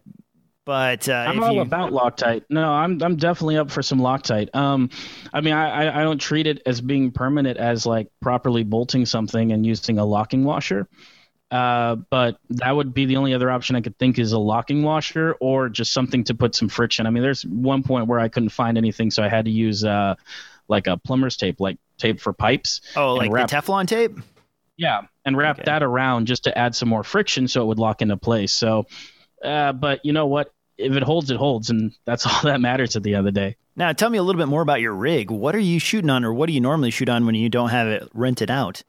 [0.64, 2.42] but uh, I'm all you, about Loctite.
[2.50, 4.52] No, I'm I'm definitely up for some Loctite.
[4.56, 4.90] Um,
[5.32, 9.52] I mean, I I don't treat it as being permanent as like properly bolting something
[9.52, 10.88] and using a locking washer.
[11.54, 14.82] Uh, but that would be the only other option I could think is a locking
[14.82, 17.06] washer or just something to put some friction.
[17.06, 19.84] I mean, there's one point where I couldn't find anything, so I had to use
[19.84, 20.16] uh,
[20.66, 22.80] like a plumber's tape, like tape for pipes.
[22.96, 24.18] Oh, like wrap, the Teflon tape.
[24.76, 25.66] Yeah, and wrap okay.
[25.66, 28.52] that around just to add some more friction so it would lock into place.
[28.52, 28.86] So,
[29.44, 30.52] uh, but you know what?
[30.76, 33.40] If it holds, it holds, and that's all that matters at the end of the
[33.40, 33.56] day.
[33.76, 35.30] Now, tell me a little bit more about your rig.
[35.30, 37.68] What are you shooting on, or what do you normally shoot on when you don't
[37.68, 38.82] have it rented out?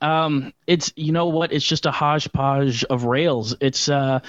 [0.00, 1.52] Um, it's you know what?
[1.52, 3.56] It's just a hodgepodge of rails.
[3.60, 4.20] It's uh,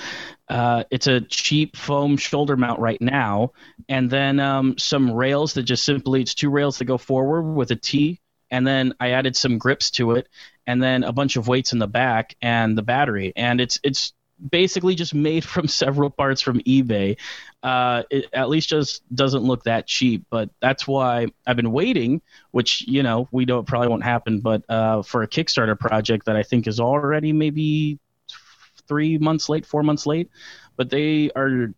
[0.48, 3.52] uh, it's a cheap foam shoulder mount right now,
[3.88, 7.72] and then um, some rails that just simply it's two rails that go forward with
[7.72, 10.28] a T, and then I added some grips to it,
[10.66, 14.14] and then a bunch of weights in the back and the battery, and it's it's
[14.52, 17.18] basically just made from several parts from eBay.
[17.62, 22.22] Uh, it at least just doesn't look that cheap, but that's why I've been waiting,
[22.52, 26.26] which, you know, we know it probably won't happen, but uh, for a Kickstarter project
[26.26, 28.00] that I think is already maybe
[28.88, 30.30] three months late, four months late,
[30.78, 31.74] but they are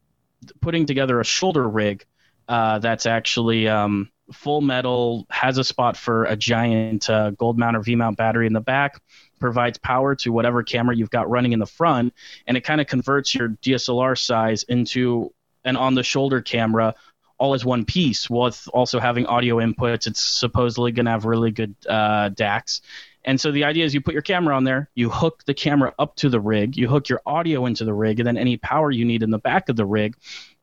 [0.62, 2.06] putting together a shoulder rig
[2.48, 7.78] uh, that's actually um, full metal, has a spot for a giant uh, gold mount
[7.78, 9.02] or V mount battery in the back,
[9.42, 12.14] provides power to whatever camera you've got running in the front,
[12.48, 15.34] and it kind of converts your DSLR size into
[15.66, 16.96] an on the shoulder camera
[17.38, 20.06] all as one piece with also having audio inputs.
[20.06, 22.82] It's supposedly going to have really good uh, DACs.
[23.24, 25.94] And so the idea is you put your camera on there, you hook the camera
[25.98, 28.92] up to the rig, you hook your audio into the rig, and then any power
[28.92, 30.16] you need in the back of the rig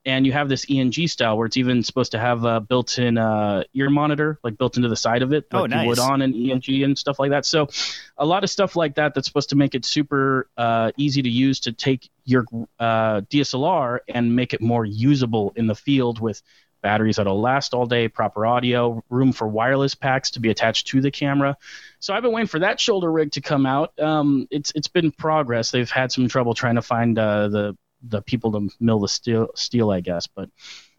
[0.04, 3.64] and you have this ENG style where it's even supposed to have a built-in uh,
[3.74, 5.82] ear monitor, like built into the side of it, oh, like nice.
[5.82, 7.44] you would on an ENG and stuff like that.
[7.44, 7.68] So,
[8.16, 11.28] a lot of stuff like that that's supposed to make it super uh, easy to
[11.28, 12.44] use to take your
[12.78, 16.42] uh, DSLR and make it more usable in the field with
[16.82, 21.00] batteries that'll last all day, proper audio, room for wireless packs to be attached to
[21.00, 21.56] the camera.
[22.00, 23.98] So I've been waiting for that shoulder rig to come out.
[23.98, 25.70] Um, it's it's been progress.
[25.70, 29.48] They've had some trouble trying to find uh, the the people to mill the steel,
[29.54, 30.26] steel I guess.
[30.26, 30.50] But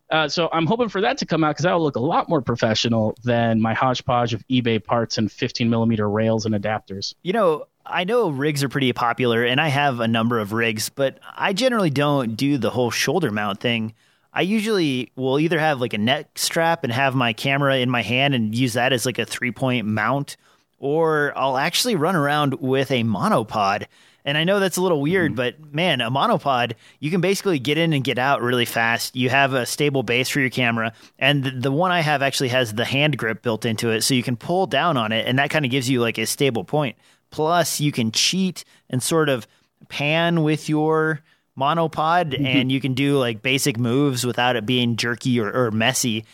[0.09, 2.29] uh, so I'm hoping for that to come out because that will look a lot
[2.29, 7.13] more professional than my hodgepodge of eBay parts and 15 millimeter rails and adapters.
[7.21, 10.89] You know, I know rigs are pretty popular, and I have a number of rigs,
[10.89, 13.93] but I generally don't do the whole shoulder mount thing.
[14.33, 18.01] I usually will either have like a neck strap and have my camera in my
[18.01, 20.37] hand and use that as like a three point mount,
[20.77, 23.85] or I'll actually run around with a monopod
[24.25, 25.35] and I know that's a little weird, mm-hmm.
[25.35, 29.15] but man, a monopod, you can basically get in and get out really fast.
[29.15, 32.49] You have a stable base for your camera, and the, the one I have actually
[32.49, 35.39] has the hand grip built into it, so you can pull down on it, and
[35.39, 36.97] that kind of gives you like a stable point.
[37.31, 39.47] Plus, you can cheat and sort of
[39.87, 41.21] pan with your
[41.57, 42.45] monopod, mm-hmm.
[42.45, 46.25] and you can do like basic moves without it being jerky or, or messy.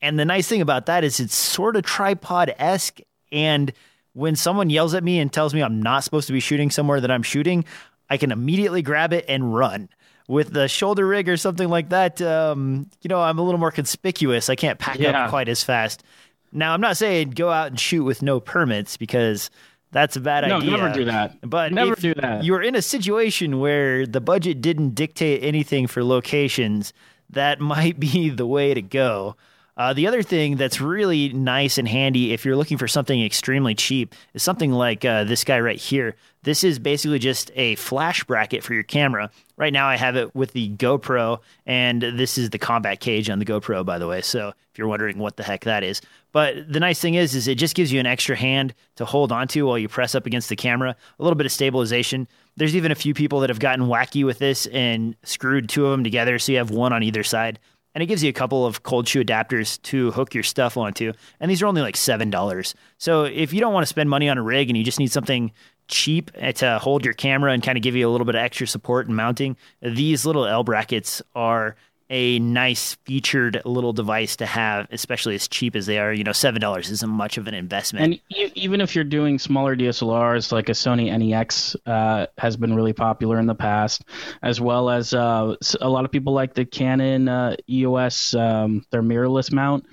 [0.00, 3.00] And the nice thing about that is it's sort of tripod esque
[3.32, 3.72] and
[4.14, 7.00] when someone yells at me and tells me I'm not supposed to be shooting somewhere
[7.00, 7.64] that I'm shooting,
[8.08, 9.88] I can immediately grab it and run.
[10.26, 13.70] With the shoulder rig or something like that, um, you know, I'm a little more
[13.70, 14.48] conspicuous.
[14.48, 15.24] I can't pack yeah.
[15.24, 16.02] up quite as fast.
[16.50, 19.50] Now, I'm not saying go out and shoot with no permits because
[19.90, 20.70] that's a bad no, idea.
[20.70, 21.38] No, never do that.
[21.42, 22.42] But never do that.
[22.44, 26.92] You're in a situation where the budget didn't dictate anything for locations.
[27.30, 29.36] That might be the way to go.
[29.76, 33.74] Uh, the other thing that's really nice and handy if you're looking for something extremely
[33.74, 36.14] cheap is something like uh, this guy right here.
[36.44, 39.30] This is basically just a flash bracket for your camera.
[39.56, 43.38] Right now, I have it with the GoPro, and this is the combat cage on
[43.38, 44.20] the GoPro, by the way.
[44.20, 47.48] So if you're wondering what the heck that is, but the nice thing is, is
[47.48, 50.48] it just gives you an extra hand to hold onto while you press up against
[50.48, 50.94] the camera.
[51.18, 52.28] A little bit of stabilization.
[52.56, 55.92] There's even a few people that have gotten wacky with this and screwed two of
[55.92, 57.58] them together, so you have one on either side
[57.94, 61.12] and it gives you a couple of cold shoe adapters to hook your stuff onto.
[61.40, 62.74] And these are only like $7.
[62.98, 65.12] So if you don't want to spend money on a rig and you just need
[65.12, 65.52] something
[65.86, 68.40] cheap eh, to hold your camera and kind of give you a little bit of
[68.40, 71.76] extra support and mounting, these little L brackets are
[72.10, 76.12] a nice featured little device to have, especially as cheap as they are.
[76.12, 78.20] You know, seven dollars isn't much of an investment.
[78.30, 82.92] And even if you're doing smaller DSLRs, like a Sony NEX uh, has been really
[82.92, 84.02] popular in the past,
[84.42, 89.02] as well as uh, a lot of people like the Canon uh, EOS, um, their
[89.02, 89.86] mirrorless mount.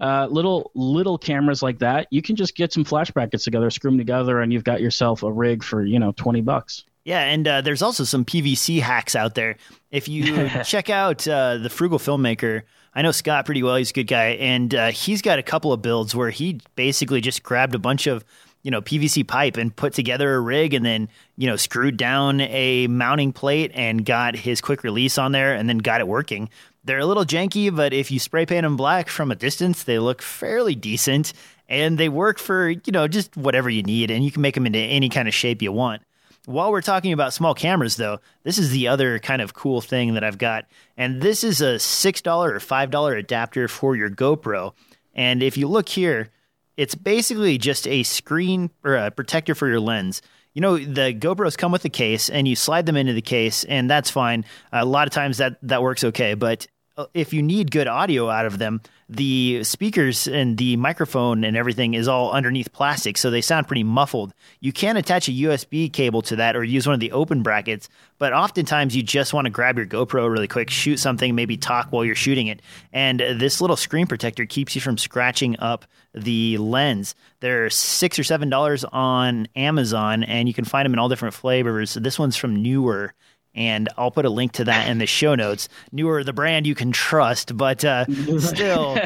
[0.00, 3.90] Uh, little little cameras like that, you can just get some flash brackets together, screw
[3.90, 6.84] them together, and you've got yourself a rig for you know twenty bucks.
[7.08, 9.56] Yeah, and uh, there's also some PVC hacks out there.
[9.90, 13.76] If you check out uh, the Frugal Filmmaker, I know Scott pretty well.
[13.76, 17.22] He's a good guy, and uh, he's got a couple of builds where he basically
[17.22, 18.26] just grabbed a bunch of
[18.62, 22.42] you know PVC pipe and put together a rig, and then you know screwed down
[22.42, 26.50] a mounting plate and got his quick release on there, and then got it working.
[26.84, 29.98] They're a little janky, but if you spray paint them black from a distance, they
[29.98, 31.32] look fairly decent,
[31.70, 34.66] and they work for you know just whatever you need, and you can make them
[34.66, 36.02] into any kind of shape you want.
[36.48, 40.14] While we're talking about small cameras, though, this is the other kind of cool thing
[40.14, 40.64] that I've got.
[40.96, 44.72] And this is a $6 or $5 adapter for your GoPro.
[45.14, 46.30] And if you look here,
[46.78, 50.22] it's basically just a screen or a protector for your lens.
[50.54, 53.64] You know, the GoPros come with a case and you slide them into the case,
[53.64, 54.46] and that's fine.
[54.72, 56.32] A lot of times that, that works okay.
[56.32, 61.42] But uh, if you need good audio out of them, the speakers and the microphone
[61.42, 64.34] and everything is all underneath plastic, so they sound pretty muffled.
[64.60, 67.88] You can attach a USB cable to that or use one of the open brackets,
[68.18, 71.90] but oftentimes you just want to grab your GoPro really quick, shoot something, maybe talk
[71.90, 72.60] while you're shooting it.
[72.92, 77.14] And this little screen protector keeps you from scratching up the lens.
[77.40, 81.34] They're six or seven dollars on Amazon, and you can find them in all different
[81.34, 81.94] flavors.
[81.94, 83.14] This one's from Neewer
[83.58, 85.68] and I'll put a link to that in the show notes.
[85.90, 88.06] Neewer the brand you can trust, but uh,
[88.38, 88.96] still,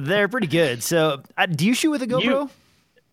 [0.00, 0.82] they're pretty good.
[0.82, 2.22] So, uh, do you shoot with a GoPro?
[2.24, 2.50] You,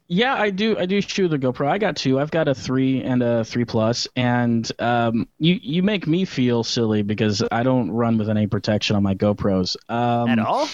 [0.08, 0.78] yeah, I do.
[0.78, 1.68] I do shoot the GoPro.
[1.68, 2.20] I got two.
[2.20, 6.64] I've got a three and a three plus, and um, you you make me feel
[6.64, 10.68] silly because I don't run with any protection on my GoPros um, at all.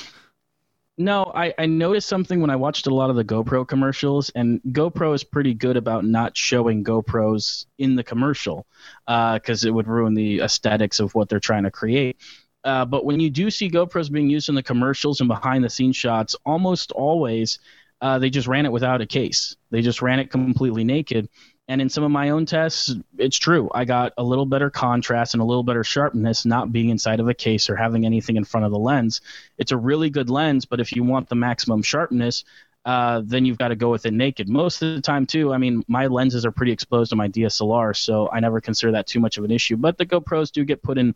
[0.99, 4.59] No, I, I noticed something when I watched a lot of the GoPro commercials, and
[4.69, 8.65] GoPro is pretty good about not showing GoPros in the commercial
[9.05, 12.17] because uh, it would ruin the aesthetics of what they're trying to create.
[12.63, 15.69] Uh, but when you do see GoPros being used in the commercials and behind the
[15.69, 17.59] scenes shots, almost always
[18.01, 19.55] uh, they just ran it without a case.
[19.69, 21.29] They just ran it completely naked.
[21.69, 23.69] And in some of my own tests, it's true.
[23.73, 27.27] I got a little better contrast and a little better sharpness not being inside of
[27.27, 29.19] a case or having anything in front of the lens.
[29.57, 32.45] It's a really good lens, but if you want the maximum sharpness,
[32.85, 34.47] uh, then you've got to go with it naked.
[34.47, 37.93] Most of the time, too, I mean, my lenses are pretty exposed on my DSLR,
[37.93, 39.75] so I never consider that too much of an issue.
[39.75, 41.13] But the GoPros do get put in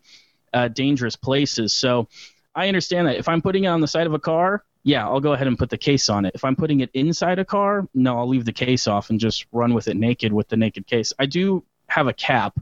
[0.51, 1.73] uh, dangerous places.
[1.73, 2.09] So
[2.53, 3.15] I understand that.
[3.15, 5.57] If I'm putting it on the side of a car, yeah, I'll go ahead and
[5.57, 6.33] put the case on it.
[6.35, 9.45] If I'm putting it inside a car, no, I'll leave the case off and just
[9.51, 11.13] run with it naked with the naked case.
[11.19, 12.59] I do have a cap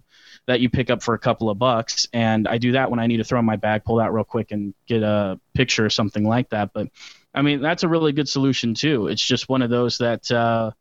[0.48, 3.08] that you pick up for a couple of bucks, and I do that when I
[3.08, 5.90] need to throw in my bag, pull that real quick, and get a picture or
[5.90, 6.72] something like that.
[6.74, 6.90] But
[7.34, 9.08] I mean, that's a really good solution too.
[9.08, 10.72] It's just one of those that uh,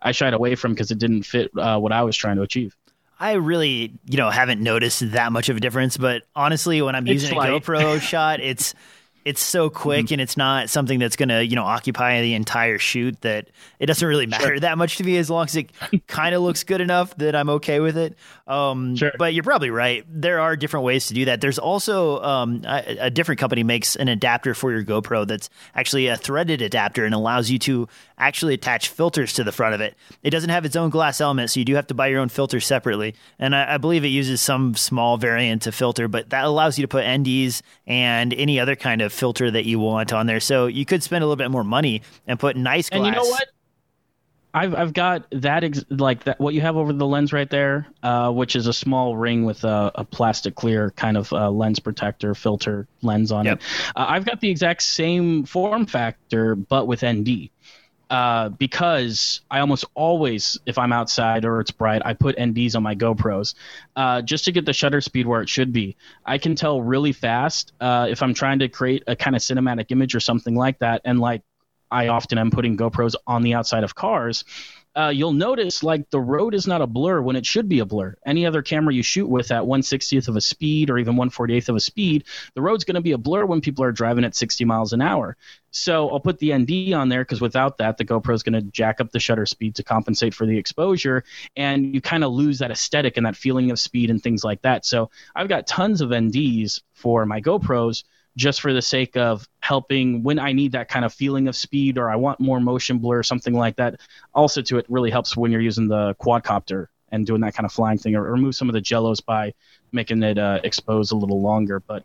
[0.00, 2.76] I shied away from because it didn't fit uh, what I was trying to achieve.
[3.18, 7.06] I really, you know, haven't noticed that much of a difference, but honestly, when I'm
[7.06, 8.74] it's using a GoPro shot, it's
[9.24, 10.14] it's so quick mm-hmm.
[10.14, 13.86] and it's not something that's going to you know occupy the entire shoot that it
[13.86, 14.60] doesn't really matter sure.
[14.60, 15.70] that much to me as long as it
[16.06, 19.12] kind of looks good enough that i'm okay with it um, sure.
[19.18, 22.96] but you're probably right there are different ways to do that there's also um, a,
[23.00, 27.14] a, different company makes an adapter for your gopro that's actually a threaded adapter and
[27.14, 30.76] allows you to actually attach filters to the front of it it doesn't have its
[30.76, 33.74] own glass element so you do have to buy your own filter separately and I,
[33.74, 37.04] I believe it uses some small variant to filter but that allows you to put
[37.04, 40.40] nds and any other kind of filter that you want on there.
[40.40, 42.98] So you could spend a little bit more money and put nice glass.
[42.98, 43.48] And you know what?
[44.54, 47.86] I've I've got that ex- like that what you have over the lens right there,
[48.02, 51.78] uh, which is a small ring with a, a plastic clear kind of uh, lens
[51.78, 53.58] protector filter lens on yep.
[53.58, 53.64] it.
[53.96, 57.48] Uh, I've got the exact same form factor, but with ND
[58.12, 62.82] uh, because I almost always, if I'm outside or it's bright, I put NDs on
[62.82, 63.54] my GoPros
[63.96, 65.96] uh, just to get the shutter speed where it should be.
[66.26, 69.86] I can tell really fast uh, if I'm trying to create a kind of cinematic
[69.92, 71.00] image or something like that.
[71.06, 71.40] And like
[71.90, 74.44] I often am putting GoPros on the outside of cars
[74.94, 77.84] uh, you'll notice like the road is not a blur when it should be a
[77.86, 78.14] blur.
[78.26, 81.76] Any other camera you shoot with at 160th of a speed or even 148th of
[81.76, 82.24] a speed,
[82.54, 85.00] the road's going to be a blur when people are driving at 60 miles an
[85.00, 85.36] hour.
[85.70, 88.62] So I'll put the ND on there because without that, the GoPro is going to
[88.62, 91.24] jack up the shutter speed to compensate for the exposure,
[91.56, 94.60] and you kind of lose that aesthetic and that feeling of speed and things like
[94.62, 94.84] that.
[94.84, 98.04] So I've got tons of NDs for my GoPros
[98.36, 101.98] just for the sake of helping when I need that kind of feeling of speed
[101.98, 104.00] or I want more motion blur something like that.
[104.34, 107.72] Also, to it really helps when you're using the quadcopter and doing that kind of
[107.72, 109.52] flying thing or remove some of the jellos by
[109.92, 111.80] making it uh, expose a little longer.
[111.80, 112.04] But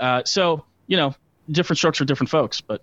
[0.00, 1.14] Uh, so you know,
[1.50, 2.82] different strokes for different folks, but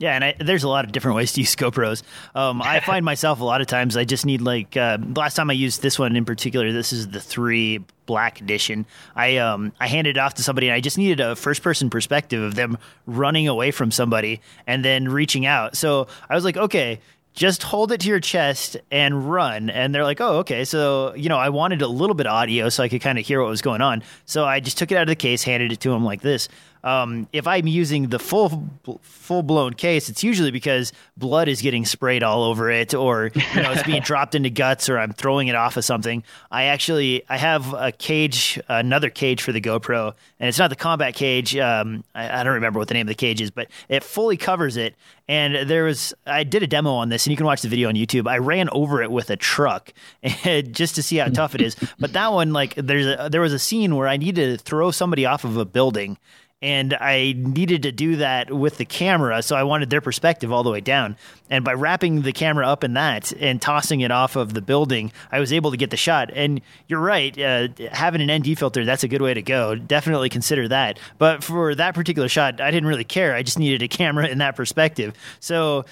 [0.00, 2.02] yeah, and I, there's a lot of different ways to use GoPros.
[2.34, 5.50] Um, I find myself a lot of times I just need like uh, last time
[5.50, 6.72] I used this one in particular.
[6.72, 8.86] This is the three Black Edition.
[9.14, 11.90] I um, I handed it off to somebody and I just needed a first person
[11.90, 15.76] perspective of them running away from somebody and then reaching out.
[15.76, 16.98] So I was like, okay,
[17.34, 19.70] just hold it to your chest and run.
[19.70, 20.64] And they're like, oh, okay.
[20.64, 23.26] So, you know, I wanted a little bit of audio so I could kind of
[23.26, 24.02] hear what was going on.
[24.24, 26.48] So I just took it out of the case, handed it to him like this.
[26.82, 28.68] Um, if I'm using the full
[29.02, 33.62] full blown case, it's usually because blood is getting sprayed all over it, or you
[33.62, 36.24] know it's being dropped into guts, or I'm throwing it off of something.
[36.50, 40.76] I actually I have a cage, another cage for the GoPro, and it's not the
[40.76, 41.56] combat cage.
[41.56, 44.36] Um, I, I don't remember what the name of the cage is, but it fully
[44.36, 44.94] covers it.
[45.28, 47.88] And there was I did a demo on this, and you can watch the video
[47.88, 48.26] on YouTube.
[48.26, 49.92] I ran over it with a truck
[50.42, 51.76] just to see how tough it is.
[51.98, 54.90] But that one, like, there's a, there was a scene where I needed to throw
[54.90, 56.18] somebody off of a building
[56.62, 60.62] and I needed to do that with the camera, so I wanted their perspective all
[60.62, 61.16] the way down.
[61.48, 65.10] And by wrapping the camera up in that and tossing it off of the building,
[65.32, 66.30] I was able to get the shot.
[66.34, 69.74] And you're right, uh, having an ND filter, that's a good way to go.
[69.74, 70.98] Definitely consider that.
[71.16, 73.34] But for that particular shot, I didn't really care.
[73.34, 75.14] I just needed a camera in that perspective.
[75.40, 75.86] So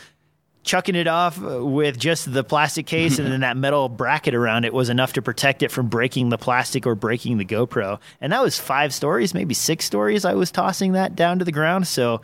[0.69, 4.75] chucking it off with just the plastic case and then that metal bracket around it
[4.75, 7.99] was enough to protect it from breaking the plastic or breaking the GoPro.
[8.21, 10.25] And that was five stories, maybe six stories.
[10.25, 11.89] I was tossing that down to the ground.
[11.89, 12.21] So,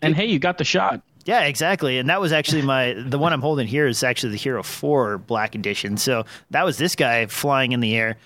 [0.00, 1.02] and hey, you got the shot.
[1.26, 1.98] Yeah, exactly.
[1.98, 5.18] And that was actually my the one I'm holding here is actually the Hero 4
[5.18, 5.98] Black Edition.
[5.98, 8.16] So that was this guy flying in the air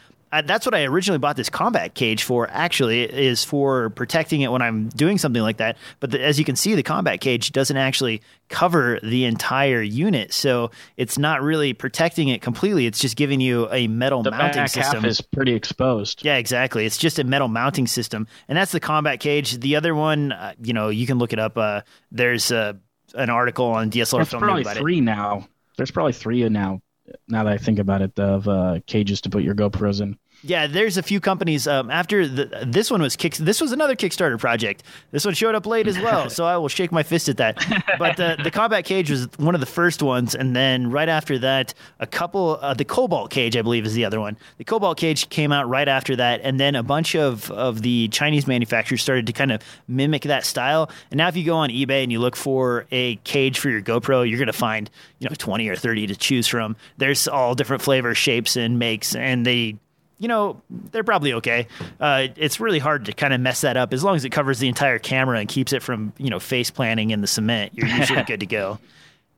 [0.42, 2.48] that's what I originally bought this combat cage for.
[2.50, 5.76] Actually, is for protecting it when I'm doing something like that.
[6.00, 10.32] But the, as you can see, the combat cage doesn't actually cover the entire unit,
[10.32, 12.86] so it's not really protecting it completely.
[12.86, 15.02] It's just giving you a metal the mounting back system.
[15.02, 16.24] Half is pretty exposed.
[16.24, 16.86] Yeah, exactly.
[16.86, 19.58] It's just a metal mounting system, and that's the combat cage.
[19.58, 21.56] The other one, uh, you know, you can look it up.
[21.56, 22.74] Uh, there's uh,
[23.14, 25.02] an article on DSLR There's probably three it.
[25.02, 25.48] now.
[25.76, 26.80] There's probably three now.
[27.28, 30.18] Now that I think about it, of uh, cages to put your GoPros in.
[30.46, 31.66] Yeah, there's a few companies.
[31.66, 34.82] Um, after the, this one was kick, this was another Kickstarter project.
[35.10, 37.64] This one showed up late as well, so I will shake my fist at that.
[37.98, 41.38] But the, the combat cage was one of the first ones, and then right after
[41.38, 42.58] that, a couple.
[42.60, 44.36] Uh, the Cobalt cage, I believe, is the other one.
[44.58, 48.08] The Cobalt cage came out right after that, and then a bunch of of the
[48.08, 50.90] Chinese manufacturers started to kind of mimic that style.
[51.10, 53.80] And now, if you go on eBay and you look for a cage for your
[53.80, 54.90] GoPro, you're going to find
[55.20, 56.76] you know 20 or 30 to choose from.
[56.98, 59.76] There's all different flavors, shapes, and makes, and they
[60.24, 61.66] you know, they're probably okay.
[62.00, 63.92] Uh, it's really hard to kind of mess that up.
[63.92, 66.70] As long as it covers the entire camera and keeps it from, you know, face
[66.70, 68.78] planting in the cement, you're usually good to go.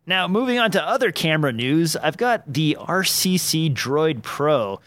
[0.07, 4.78] Now, moving on to other camera news, I've got the RCC Droid Pro.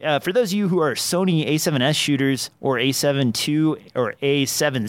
[0.00, 4.84] Uh, for those of you who are Sony A7S shooters or A7 II or A7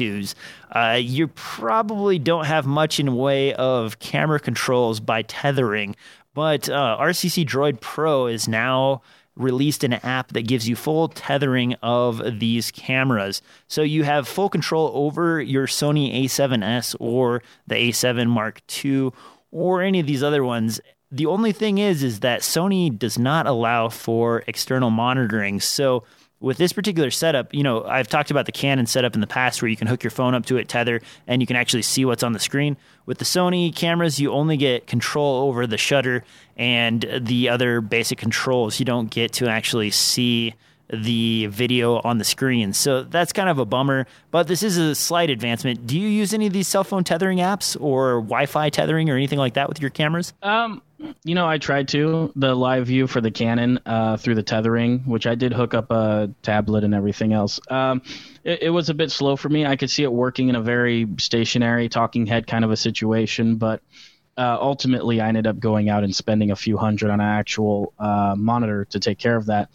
[0.00, 0.34] IIs,
[0.70, 5.96] uh, you probably don't have much in way of camera controls by tethering.
[6.32, 9.02] But uh, RCC Droid Pro is now
[9.36, 13.42] released an app that gives you full tethering of these cameras.
[13.68, 19.10] So you have full control over your Sony A7S or the A7 Mark II
[19.50, 20.80] or any of these other ones.
[21.10, 25.60] The only thing is is that Sony does not allow for external monitoring.
[25.60, 26.04] So
[26.40, 29.62] with this particular setup, you know, I've talked about the Canon setup in the past
[29.62, 32.04] where you can hook your phone up to it, tether, and you can actually see
[32.04, 32.76] what's on the screen.
[33.06, 36.24] With the Sony cameras, you only get control over the shutter
[36.56, 38.78] and the other basic controls.
[38.78, 40.54] You don't get to actually see
[40.90, 42.72] the video on the screen.
[42.72, 45.86] So that's kind of a bummer, but this is a slight advancement.
[45.86, 49.38] Do you use any of these cell phone tethering apps or Wi-Fi tethering or anything
[49.38, 50.32] like that with your cameras?
[50.42, 50.82] Um,
[51.24, 55.00] you know, I tried to the live view for the Canon uh, through the tethering,
[55.00, 57.60] which I did hook up a tablet and everything else.
[57.68, 58.02] Um,
[58.44, 59.66] it, it was a bit slow for me.
[59.66, 63.56] I could see it working in a very stationary talking head kind of a situation,
[63.56, 63.82] but
[64.38, 67.92] uh, ultimately I ended up going out and spending a few hundred on an actual
[67.98, 69.70] uh, monitor to take care of that.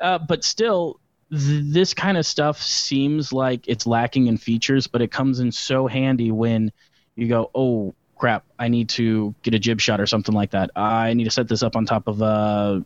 [0.00, 5.02] Uh, but still, th- this kind of stuff seems like it's lacking in features, but
[5.02, 6.72] it comes in so handy when
[7.14, 10.70] you go, oh crap, I need to get a jib shot or something like that.
[10.76, 12.84] I need to set this up on top of a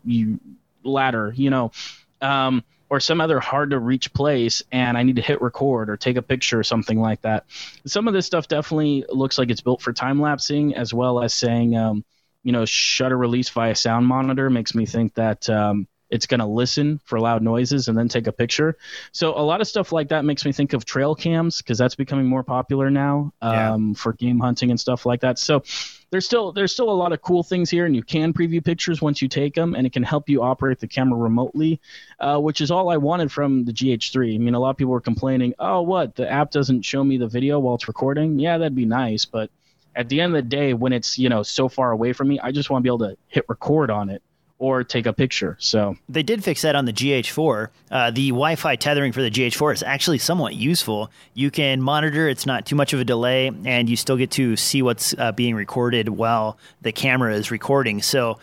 [0.82, 1.72] ladder, you know,
[2.20, 5.96] um, or some other hard to reach place, and I need to hit record or
[5.96, 7.44] take a picture or something like that.
[7.86, 11.32] Some of this stuff definitely looks like it's built for time lapsing, as well as
[11.32, 12.04] saying, um,
[12.42, 15.48] you know, shutter release via sound monitor makes me think that.
[15.48, 18.76] Um, it's going to listen for loud noises and then take a picture.
[19.12, 21.94] So a lot of stuff like that makes me think of trail cams because that's
[21.94, 23.94] becoming more popular now um, yeah.
[23.94, 25.38] for game hunting and stuff like that.
[25.38, 25.62] So
[26.10, 29.00] there's still there's still a lot of cool things here, and you can preview pictures
[29.00, 31.80] once you take them, and it can help you operate the camera remotely,
[32.18, 34.34] uh, which is all I wanted from the GH3.
[34.34, 37.16] I mean, a lot of people were complaining, oh, what the app doesn't show me
[37.16, 38.40] the video while it's recording.
[38.40, 39.50] Yeah, that'd be nice, but
[39.94, 42.40] at the end of the day, when it's you know so far away from me,
[42.40, 44.22] I just want to be able to hit record on it
[44.60, 45.56] or take a picture.
[45.58, 47.68] So they did fix that on the GH4.
[47.90, 51.10] Uh, the Wi-Fi tethering for the GH4 is actually somewhat useful.
[51.34, 54.54] You can monitor; it's not too much of a delay, and you still get to
[54.56, 58.02] see what's uh, being recorded while the camera is recording.
[58.02, 58.38] So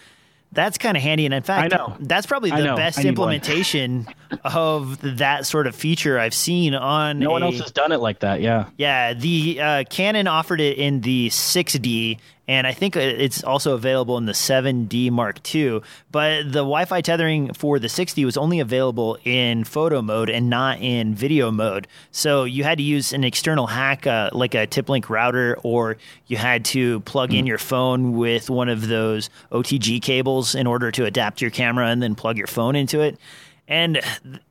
[0.51, 1.25] that's kind of handy.
[1.25, 4.07] And in fact, that's probably the best implementation
[4.43, 7.19] of that sort of feature I've seen on.
[7.19, 8.41] No a, one else has done it like that.
[8.41, 8.69] Yeah.
[8.77, 9.13] Yeah.
[9.13, 14.25] The uh, Canon offered it in the 6D, and I think it's also available in
[14.25, 15.81] the 7D Mark II.
[16.11, 20.79] But the Wi-Fi tethering for the 6D was only available in photo mode and not
[20.79, 21.87] in video mode.
[22.11, 26.37] So you had to use an external hack, uh, like a TP-Link router, or you
[26.37, 27.39] had to plug mm.
[27.39, 31.87] in your phone with one of those OTG cables in order to adapt your camera
[31.87, 33.19] and then plug your phone into it.
[33.67, 33.99] And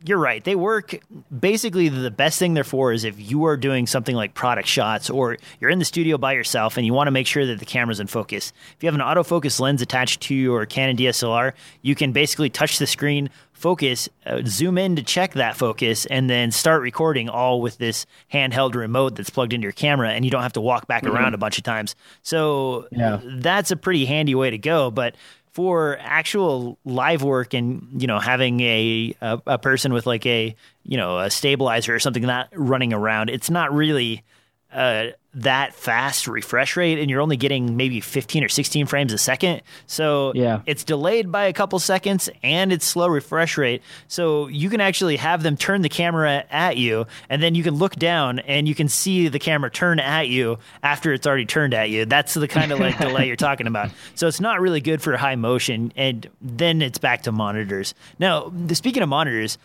[0.04, 0.44] you're right.
[0.44, 1.00] They work
[1.36, 5.08] basically the best thing they're for is if you are doing something like product shots
[5.08, 7.64] or you're in the studio by yourself and you want to make sure that the
[7.64, 8.52] camera's in focus.
[8.76, 12.78] If you have an autofocus lens attached to your Canon DSLR, you can basically touch
[12.78, 17.62] the screen, focus, uh, zoom in to check that focus, and then start recording all
[17.62, 20.86] with this handheld remote that's plugged into your camera, and you don't have to walk
[20.86, 21.16] back mm-hmm.
[21.16, 21.96] around a bunch of times.
[22.22, 23.20] So yeah.
[23.24, 24.90] that's a pretty handy way to go.
[24.90, 25.16] But
[25.56, 30.54] for actual live work and you know having a, a, a person with like a
[30.82, 34.22] you know a stabilizer or something not running around it's not really
[34.70, 39.18] uh, that fast refresh rate and you're only getting maybe 15 or 16 frames a
[39.18, 39.60] second.
[39.86, 40.62] So yeah.
[40.64, 43.82] it's delayed by a couple seconds and it's slow refresh rate.
[44.08, 47.74] So you can actually have them turn the camera at you and then you can
[47.74, 51.74] look down and you can see the camera turn at you after it's already turned
[51.74, 52.06] at you.
[52.06, 53.90] That's the kind of like delay you're talking about.
[54.14, 57.94] So it's not really good for high motion and then it's back to monitors.
[58.18, 59.58] Now, speaking of monitors,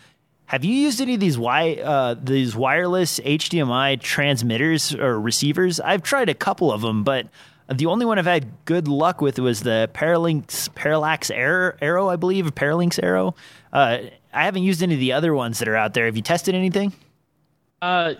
[0.46, 5.80] have you used any of these wi- uh, these wireless HDMI transmitters or receivers?
[5.80, 7.26] I've tried a couple of them, but
[7.72, 12.54] the only one I've had good luck with was the Paralinx Parallax Arrow, I believe,
[12.54, 13.34] Paralinx Arrow.
[13.72, 13.98] Uh,
[14.34, 16.06] I haven't used any of the other ones that are out there.
[16.06, 16.92] Have you tested anything?
[17.82, 18.14] Uh,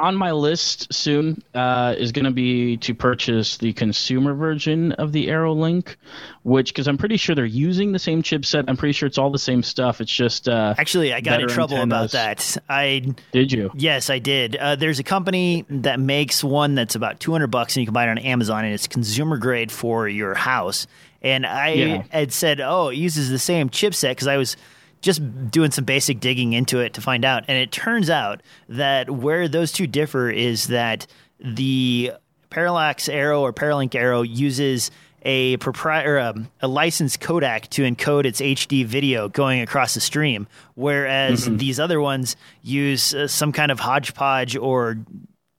[0.00, 5.12] on my list soon uh, is going to be to purchase the consumer version of
[5.12, 5.94] the ArrowLink,
[6.42, 8.64] which because I'm pretty sure they're using the same chipset.
[8.66, 10.00] I'm pretty sure it's all the same stuff.
[10.00, 12.12] It's just uh, actually I got in trouble antennas.
[12.12, 12.62] about that.
[12.68, 13.70] I did you?
[13.76, 14.56] Yes, I did.
[14.56, 18.08] Uh, there's a company that makes one that's about 200 bucks, and you can buy
[18.08, 20.88] it on Amazon, and it's consumer grade for your house.
[21.22, 22.02] And I yeah.
[22.10, 24.56] had said, oh, it uses the same chipset because I was
[25.04, 27.44] just doing some basic digging into it to find out.
[27.46, 31.06] And it turns out that where those two differ is that
[31.38, 32.12] the
[32.48, 34.90] Parallax Arrow or Paralink Arrow uses
[35.22, 40.46] a proprietary um, a licensed codec to encode its HD video going across the stream,
[40.74, 41.56] whereas mm-hmm.
[41.58, 44.98] these other ones use uh, some kind of hodgepodge or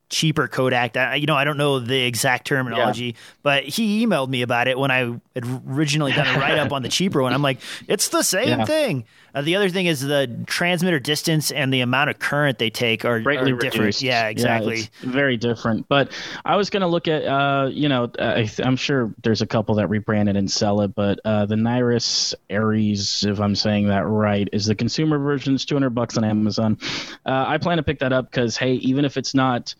[0.10, 0.98] cheaper codec.
[0.98, 3.12] I, you know, I don't know the exact terminology, yeah.
[3.44, 6.84] but he emailed me about it when I had originally done a write up on
[6.84, 7.34] the cheaper one.
[7.34, 8.66] I'm like, it's the same yeah.
[8.66, 9.06] thing.
[9.34, 13.04] Uh, the other thing is the transmitter distance and the amount of current they take
[13.04, 13.82] are, greatly are different.
[13.82, 14.02] Reduced.
[14.02, 14.78] Yeah, exactly.
[14.78, 15.90] Yeah, very different.
[15.90, 16.12] But
[16.46, 19.76] I was going to look at, uh, you know, I, am sure there's a couple
[19.76, 24.08] that rebrand it and sell it, but uh, the Nyrius Aries, if I'm saying that
[24.08, 25.56] right, is the consumer version.
[25.56, 26.78] It's 200 bucks on Amazon.
[27.26, 29.76] Uh, I plan to pick that up because, hey, even if it's not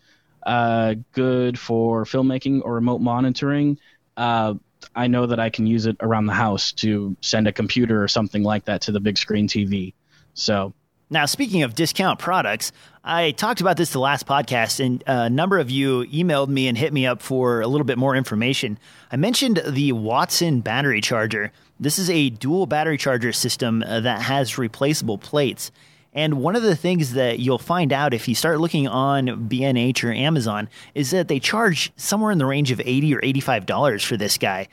[0.46, 3.78] uh, good for filmmaking or remote monitoring,
[4.16, 4.54] uh,
[4.94, 8.08] I know that I can use it around the house to send a computer or
[8.08, 9.92] something like that to the big screen TV.
[10.34, 10.72] So
[11.10, 12.72] now, speaking of discount products,
[13.04, 16.76] I talked about this the last podcast, and a number of you emailed me and
[16.76, 18.78] hit me up for a little bit more information.
[19.12, 21.52] I mentioned the Watson battery charger.
[21.78, 25.70] This is a dual battery charger system uh, that has replaceable plates.
[26.16, 30.02] And one of the things that you'll find out if you start looking on B&H
[30.02, 34.16] or Amazon is that they charge somewhere in the range of 80 or $85 for
[34.16, 34.68] this guy.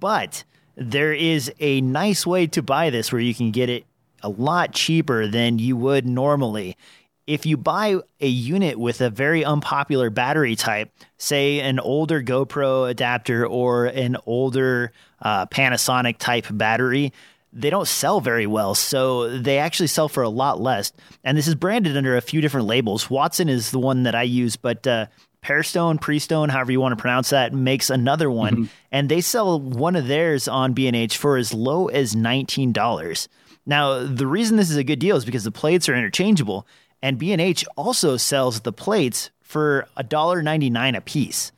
[0.00, 0.42] But
[0.74, 3.84] there is a nice way to buy this where you can get it
[4.22, 6.78] a lot cheaper than you would normally.
[7.26, 12.88] If you buy a unit with a very unpopular battery type, say an older GoPro
[12.88, 17.12] adapter or an older uh, Panasonic type battery,
[17.56, 18.74] they don't sell very well.
[18.74, 20.92] So they actually sell for a lot less.
[21.24, 23.08] And this is branded under a few different labels.
[23.08, 25.06] Watson is the one that I use, but uh,
[25.42, 28.64] Pearstone, Preestone, however you want to pronounce that, makes another one, mm-hmm.
[28.92, 33.28] and they sell one of theirs on B&H for as low as nineteen dollars.
[33.64, 36.66] Now, the reason this is a good deal is because the plates are interchangeable,
[37.02, 41.52] and B&H also sells the plates for $1.99 a piece.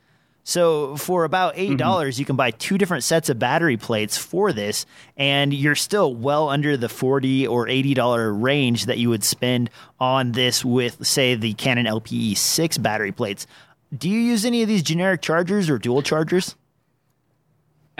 [0.49, 2.21] So for about eight dollars, mm-hmm.
[2.21, 6.49] you can buy two different sets of battery plates for this, and you're still well
[6.49, 9.69] under the forty or eighty dollar range that you would spend
[9.99, 13.45] on this with, say, the Canon LPE six battery plates.
[13.95, 16.55] Do you use any of these generic chargers or dual chargers?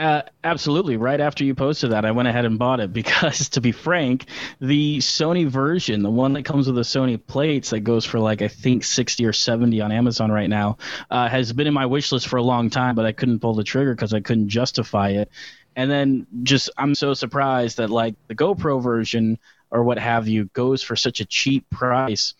[0.00, 0.96] Uh, absolutely.
[0.96, 4.24] Right after you posted that, I went ahead and bought it because, to be frank,
[4.58, 8.40] the Sony version, the one that comes with the Sony plates that goes for like
[8.40, 10.78] I think sixty or seventy on Amazon right now,
[11.10, 13.54] uh, has been in my wish list for a long time, but I couldn't pull
[13.54, 15.30] the trigger because I couldn't justify it.
[15.76, 19.38] And then just I'm so surprised that like the GoPro version
[19.70, 22.34] or what have you goes for such a cheap price.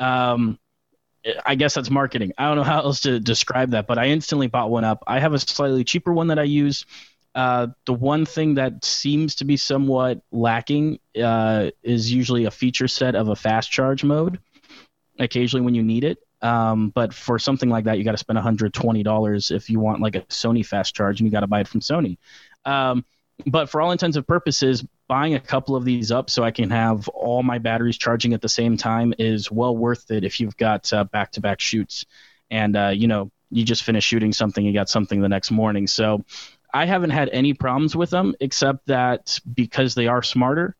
[0.00, 0.58] Um,
[1.44, 2.32] I guess that's marketing.
[2.38, 5.02] I don't know how else to describe that, but I instantly bought one up.
[5.06, 6.84] I have a slightly cheaper one that I use.
[7.34, 12.86] Uh, the one thing that seems to be somewhat lacking uh, is usually a feature
[12.86, 14.38] set of a fast charge mode.
[15.18, 18.38] Occasionally, when you need it, um, but for something like that, you got to spend
[18.38, 21.68] $120 if you want like a Sony fast charge, and you got to buy it
[21.68, 22.18] from Sony.
[22.64, 23.04] Um,
[23.46, 26.70] but for all intents and purposes, buying a couple of these up so I can
[26.70, 30.56] have all my batteries charging at the same time is well worth it if you've
[30.56, 32.04] got back to back shoots
[32.50, 35.86] and, uh, you know, you just finished shooting something, you got something the next morning.
[35.86, 36.24] So
[36.72, 40.76] I haven't had any problems with them except that because they are smarter,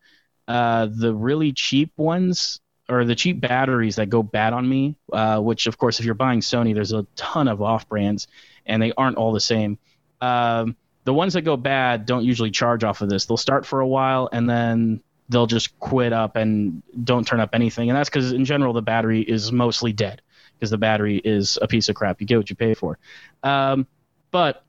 [0.49, 5.41] uh, the really cheap ones or the cheap batteries that go bad on me, uh,
[5.41, 8.27] which of course, if you're buying Sony, there's a ton of off brands
[8.67, 9.79] and they aren't all the same.
[10.21, 13.27] Um, the ones that go bad don't usually charge off of this.
[13.27, 17.51] They'll start for a while and then they'll just quit up and don't turn up
[17.53, 17.91] anything.
[17.91, 20.23] And that's because in general the battery is mostly dead
[20.55, 22.21] because the battery is a piece of crap.
[22.21, 22.99] You get what you pay for.
[23.43, 23.87] Um,
[24.31, 24.64] but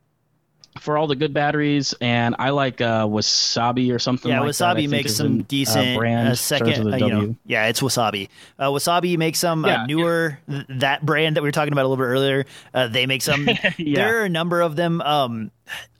[0.79, 4.29] for all the good batteries, and I like uh, Wasabi or something.
[4.29, 6.29] Yeah, like Wasabi makes some decent uh, brand.
[6.29, 8.29] Uh, second, uh, you know, yeah, it's Wasabi.
[8.59, 10.37] Uh, Wasabi makes some uh, yeah, Neewer.
[10.47, 10.55] Yeah.
[10.55, 12.45] Th- that brand that we were talking about a little bit earlier,
[12.91, 13.47] they make some.
[13.77, 13.95] yeah.
[13.95, 15.01] There are a number of them.
[15.01, 15.51] Um,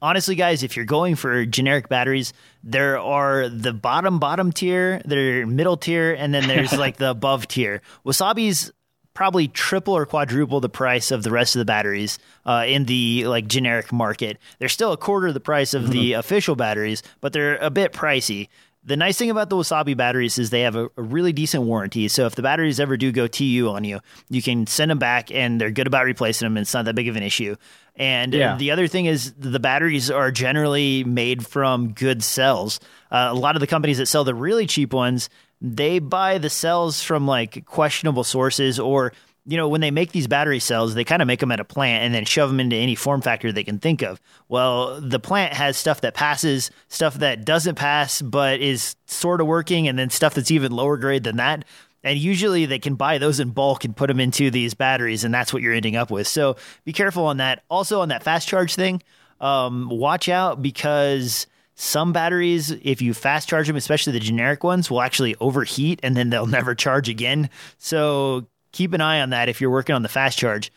[0.02, 5.46] honestly, guys, if you're going for generic batteries, there are the bottom bottom tier, there
[5.46, 7.82] middle tier, and then there's like the above tier.
[8.06, 8.72] Wasabi's
[9.16, 13.26] probably triple or quadruple the price of the rest of the batteries uh, in the
[13.26, 14.38] like generic market.
[14.60, 15.92] They're still a quarter of the price of mm-hmm.
[15.94, 18.50] the official batteries, but they're a bit pricey.
[18.84, 22.08] The nice thing about the Wasabi batteries is they have a, a, really decent warranty.
[22.08, 24.00] So if the batteries ever do go TU on you,
[24.30, 26.56] you can send them back and they're good about replacing them.
[26.56, 27.56] And it's not that big of an issue.
[27.96, 28.58] And yeah.
[28.58, 32.80] the other thing is the batteries are generally made from good cells.
[33.10, 35.30] Uh, a lot of the companies that sell the really cheap ones,
[35.62, 39.14] they buy the cells from like questionable sources or
[39.48, 41.64] you know, when they make these battery cells, they kind of make them at a
[41.64, 44.20] plant and then shove them into any form factor they can think of.
[44.50, 49.48] Well, the plant has stuff that passes, stuff that doesn't pass, but is sort of
[49.48, 51.64] working, and then stuff that's even lower grade than that.
[52.04, 55.34] And usually they can buy those in bulk and put them into these batteries, and
[55.34, 56.28] that's what you're ending up with.
[56.28, 57.64] So be careful on that.
[57.70, 59.02] Also, on that fast charge thing,
[59.40, 61.46] um, watch out because
[61.76, 66.16] some batteries, if you fast charge them, especially the generic ones, will actually overheat and
[66.16, 67.50] then they'll never charge again.
[67.78, 70.72] So keep an eye on that if you're working on the fast charge.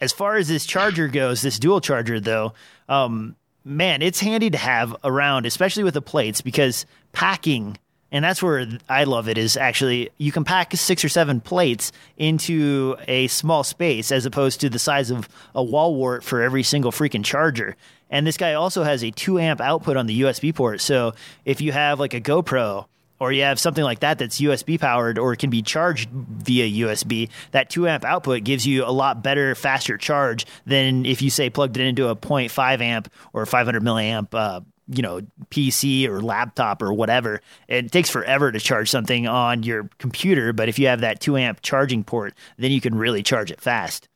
[0.00, 2.54] As far as this charger goes, this dual charger though,
[2.88, 7.76] um, man, it's handy to have around, especially with the plates, because packing
[8.12, 11.92] and that's where I love it is actually you can pack six or seven plates
[12.16, 16.62] into a small space as opposed to the size of a wall wart for every
[16.62, 17.76] single freaking charger.
[18.10, 20.80] And this guy also has a two amp output on the USB port.
[20.80, 22.86] So if you have like a GoPro
[23.20, 27.28] or you have something like that that's USB powered or can be charged via USB,
[27.52, 31.50] that 2 amp output gives you a lot better, faster charge than if you say
[31.50, 36.82] plugged it into a 0.5 amp or 500 milliamp uh, you know PC or laptop
[36.82, 37.40] or whatever.
[37.68, 41.36] It takes forever to charge something on your computer, but if you have that 2
[41.36, 44.08] amp charging port, then you can really charge it fast.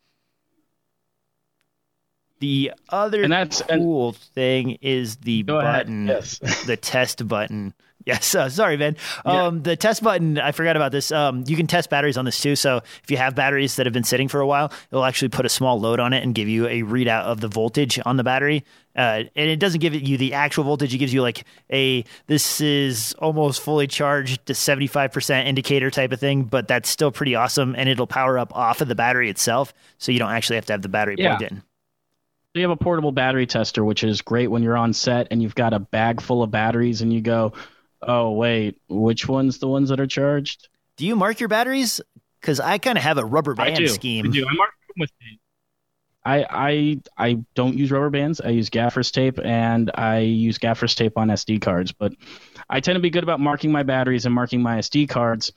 [2.41, 6.39] The other and that's, cool and, thing is the button, yes.
[6.67, 7.75] the test button.
[8.07, 8.97] Yes, uh, sorry, Ben.
[9.25, 9.63] Um, yeah.
[9.63, 11.11] The test button, I forgot about this.
[11.11, 12.55] Um, you can test batteries on this too.
[12.55, 15.47] So if you have batteries that have been sitting for a while, it'll actually put
[15.47, 18.25] a small load on it and give you a readout of the voltage on the
[18.25, 18.65] battery.
[18.95, 20.95] Uh, and it doesn't give you the actual voltage.
[20.95, 26.21] It gives you like a this is almost fully charged to 75% indicator type of
[26.21, 27.75] thing, but that's still pretty awesome.
[27.77, 29.73] And it'll power up off of the battery itself.
[29.97, 31.37] So you don't actually have to have the battery yeah.
[31.37, 31.63] plugged in.
[32.55, 35.57] You have a portable battery tester, which is great when you're on set and you've
[35.57, 37.53] got a bag full of batteries and you go,
[38.01, 40.69] Oh wait, which one's the ones that are charged?
[40.97, 42.01] Do you mark your batteries?
[42.41, 43.89] Because I kind of have a rubber band I do.
[43.89, 44.27] scheme.
[44.27, 44.47] I do.
[44.49, 45.11] I mark them with
[46.25, 48.41] I I I don't use rubber bands.
[48.41, 51.91] I use gaffer's tape and I use gaffer's tape on SD cards.
[51.91, 52.13] But
[52.71, 55.53] I tend to be good about marking my batteries and marking my SD cards.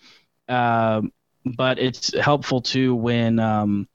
[0.50, 1.04] Uh,
[1.46, 3.88] but it's helpful too when um,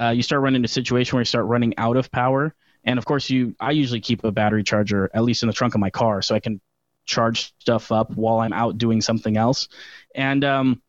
[0.00, 2.54] uh, you start running into a situation where you start running out of power.
[2.84, 5.74] And of course, you I usually keep a battery charger at least in the trunk
[5.74, 6.60] of my car so I can
[7.06, 9.68] charge stuff up while I'm out doing something else.
[10.14, 10.82] And um,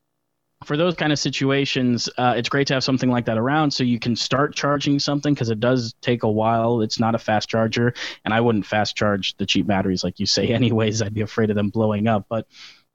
[0.64, 3.84] for those kind of situations, uh, it's great to have something like that around so
[3.84, 6.82] you can start charging something because it does take a while.
[6.82, 7.93] It's not a fast charger,
[8.24, 11.01] and I wouldn't fast charge the cheap batteries like you say, anyways.
[11.01, 12.26] I'd be afraid of them blowing up.
[12.30, 12.47] But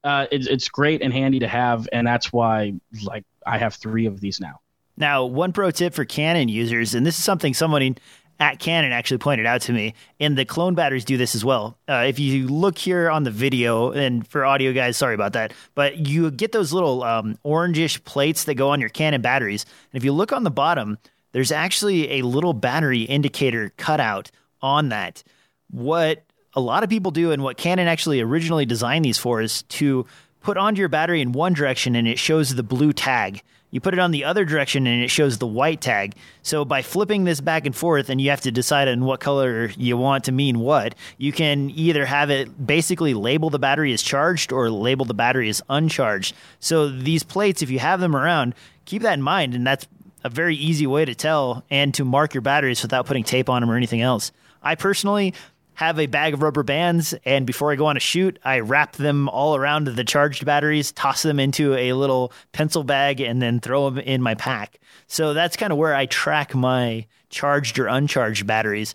[0.03, 4.07] uh, it's it's great and handy to have, and that's why like I have three
[4.07, 4.60] of these now.
[5.01, 7.97] Now, one pro tip for Canon users, and this is something someone
[8.39, 11.75] at Canon actually pointed out to me, and the clone batteries do this as well.
[11.89, 15.53] Uh, if you look here on the video, and for audio guys, sorry about that,
[15.73, 19.99] but you get those little um, orangish plates that go on your Canon batteries, and
[19.99, 20.99] if you look on the bottom,
[21.31, 24.29] there's actually a little battery indicator cutout
[24.61, 25.23] on that.
[25.71, 26.23] What
[26.53, 30.05] a lot of people do, and what Canon actually originally designed these for, is to
[30.41, 33.41] put onto your battery in one direction and it shows the blue tag.
[33.71, 36.15] You put it on the other direction and it shows the white tag.
[36.43, 39.71] So by flipping this back and forth, and you have to decide on what color
[39.77, 44.03] you want to mean what, you can either have it basically label the battery as
[44.03, 46.35] charged or label the battery as uncharged.
[46.59, 48.55] So these plates, if you have them around,
[48.85, 49.87] keep that in mind, and that's
[50.23, 53.61] a very easy way to tell and to mark your batteries without putting tape on
[53.61, 54.31] them or anything else.
[54.61, 55.33] I personally
[55.81, 58.97] have a bag of rubber bands, and before I go on a shoot, I wrap
[58.97, 63.59] them all around the charged batteries, toss them into a little pencil bag, and then
[63.59, 64.79] throw them in my pack.
[65.07, 68.93] So that's kind of where I track my charged or uncharged batteries.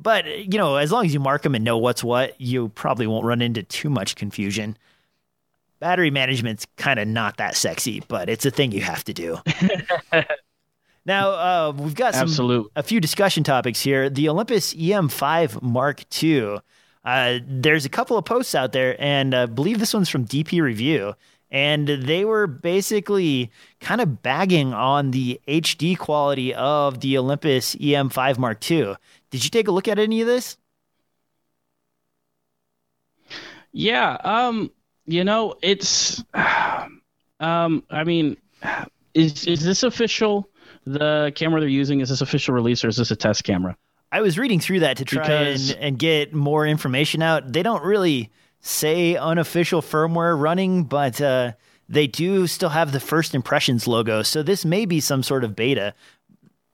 [0.00, 3.06] But, you know, as long as you mark them and know what's what, you probably
[3.06, 4.76] won't run into too much confusion.
[5.78, 9.38] Battery management's kind of not that sexy, but it's a thing you have to do.
[11.06, 12.70] Now uh, we've got some Absolute.
[12.76, 14.10] a few discussion topics here.
[14.10, 16.58] The Olympus EM5 Mark II.
[17.04, 20.60] Uh, there's a couple of posts out there, and I believe this one's from DP
[20.60, 21.14] Review,
[21.50, 28.36] and they were basically kind of bagging on the HD quality of the Olympus EM5
[28.36, 28.96] Mark II.
[29.30, 30.58] Did you take a look at any of this?
[33.72, 34.70] Yeah, um,
[35.06, 38.36] you know, it's, um, I mean,
[39.14, 40.49] is is this official?
[40.84, 42.00] The camera they're using?
[42.00, 43.76] Is this official release or is this a test camera?
[44.12, 47.52] I was reading through that to try and, and get more information out.
[47.52, 51.52] They don't really say unofficial firmware running, but uh,
[51.88, 54.22] they do still have the first impressions logo.
[54.22, 55.94] So this may be some sort of beta.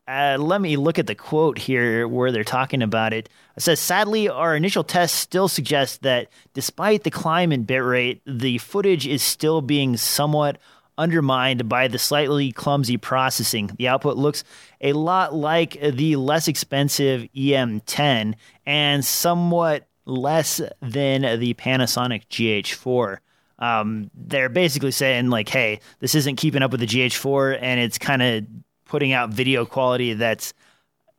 [0.09, 3.29] Uh, let me look at the quote here where they're talking about it.
[3.57, 8.59] It says, Sadly, our initial tests still suggest that despite the climb in bitrate, the
[8.59, 10.59] footage is still being somewhat
[10.99, 13.71] undermined by the slightly clumsy processing.
[13.79, 14.45] The output looks
[14.81, 18.35] a lot like the less expensive EM10
[18.65, 23.19] and somewhat less than the Panasonic GH4.
[23.59, 27.99] Um, they're basically saying like, hey, this isn't keeping up with the GH4, and it's
[27.99, 28.45] kind of
[28.85, 30.53] putting out video quality that's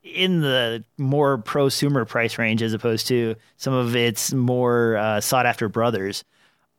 [0.04, 5.46] in the more prosumer price range as opposed to some of its more uh, sought
[5.46, 6.24] after brothers.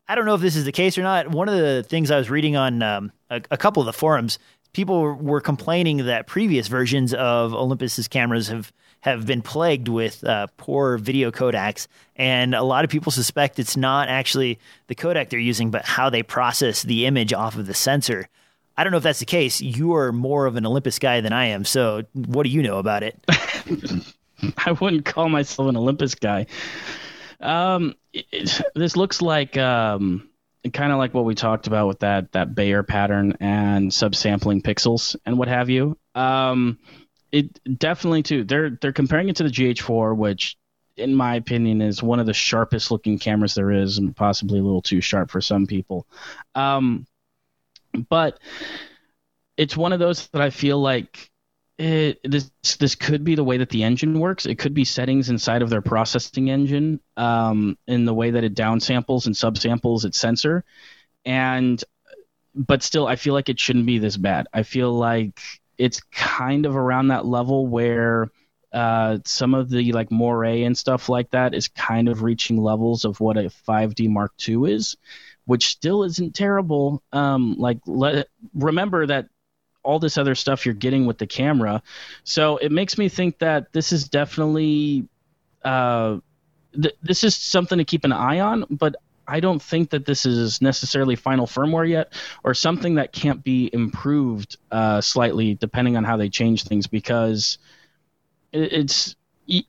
[0.08, 1.28] I don't know if this is the case or not.
[1.30, 4.38] One of the things I was reading on um, a, a, couple of the forums,
[4.72, 10.48] people were complaining that previous versions of Olympus's cameras have have been plagued with uh,
[10.56, 11.86] poor video codecs,
[12.16, 16.10] and a lot of people suspect it's not actually the codec they're using, but how
[16.10, 18.28] they process the image off of the sensor.
[18.76, 19.60] I don't know if that's the case.
[19.60, 22.78] You are more of an Olympus guy than I am, so what do you know
[22.78, 23.16] about it?
[24.66, 26.46] I wouldn't call myself an Olympus guy.
[27.40, 27.94] Um,
[28.32, 30.28] it, this looks like um,
[30.72, 35.16] kind of like what we talked about with that that Bayer pattern and subsampling pixels
[35.24, 35.96] and what have you.
[36.14, 36.78] Um,
[37.32, 38.44] it definitely too.
[38.44, 40.56] They're they're comparing it to the GH4, which
[40.96, 44.62] in my opinion is one of the sharpest looking cameras there is, and possibly a
[44.62, 46.06] little too sharp for some people.
[46.54, 47.06] Um,
[48.08, 48.38] but
[49.56, 51.30] it's one of those that I feel like
[51.78, 54.46] it, this this could be the way that the engine works.
[54.46, 58.54] It could be settings inside of their processing engine, um, in the way that it
[58.54, 60.64] downsamples and subsamples its sensor,
[61.24, 61.82] and
[62.54, 64.48] but still, I feel like it shouldn't be this bad.
[64.52, 65.40] I feel like
[65.78, 68.28] it's kind of around that level where
[68.72, 73.04] uh, some of the like Moiré and stuff like that is kind of reaching levels
[73.04, 74.96] of what a 5D Mark II is,
[75.44, 77.02] which still isn't terrible.
[77.12, 79.28] Um, like let remember that
[79.88, 81.82] all this other stuff you're getting with the camera.
[82.22, 85.08] So it makes me think that this is definitely
[85.64, 86.18] uh,
[86.74, 90.26] th- this is something to keep an eye on, but I don't think that this
[90.26, 92.12] is necessarily final firmware yet,
[92.44, 96.86] or something that can't be improved uh, slightly depending on how they change things.
[96.86, 97.58] Because
[98.52, 99.16] it's,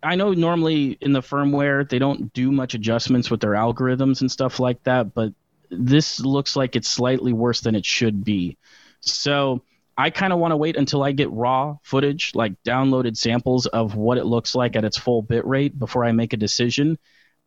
[0.03, 4.29] I know normally in the firmware they don't do much adjustments with their algorithms and
[4.29, 5.33] stuff like that, but
[5.69, 8.57] this looks like it's slightly worse than it should be.
[9.01, 9.61] So
[9.99, 13.95] I kind of want to wait until I get raw footage, like downloaded samples of
[13.95, 16.97] what it looks like at its full bit rate before I make a decision.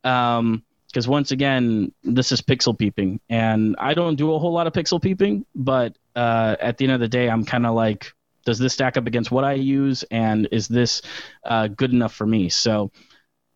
[0.03, 4.67] Um, because once again, this is pixel peeping, and I don't do a whole lot
[4.67, 8.13] of pixel peeping, but uh, at the end of the day, I'm kind of like,
[8.45, 11.01] does this stack up against what I use, and is this
[11.43, 12.49] uh, good enough for me?
[12.49, 12.91] So,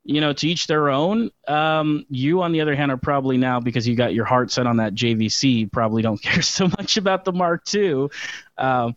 [0.08, 1.30] you know, to each their own.
[1.48, 4.66] Um, you, on the other hand, are probably now because you got your heart set
[4.66, 8.08] on that JVC, probably don't care so much about the Mark II.
[8.58, 8.94] Uh,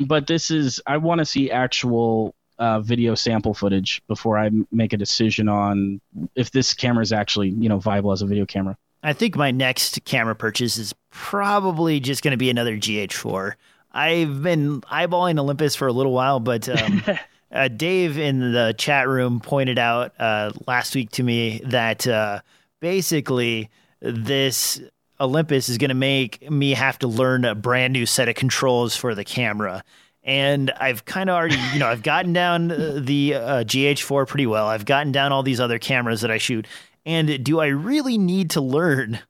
[0.00, 4.92] but this is, I want to see actual uh, video sample footage before I make
[4.92, 6.00] a decision on
[6.34, 8.76] if this camera is actually you know viable as a video camera.
[9.02, 13.54] I think my next camera purchase is probably just going to be another GH4.
[13.92, 17.02] I've been eyeballing Olympus for a little while, but um,
[17.52, 22.40] uh, Dave in the chat room pointed out uh, last week to me that uh,
[22.80, 23.70] basically
[24.00, 24.80] this
[25.20, 28.96] Olympus is going to make me have to learn a brand new set of controls
[28.96, 29.84] for the camera
[30.22, 34.46] and I've kind of already, you know, I've gotten down uh, the uh, GH4 pretty
[34.46, 34.66] well.
[34.66, 36.66] I've gotten down all these other cameras that I shoot.
[37.06, 39.20] And do I really need to learn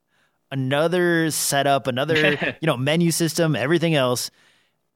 [0.51, 4.31] another setup, another, you know, menu system, everything else?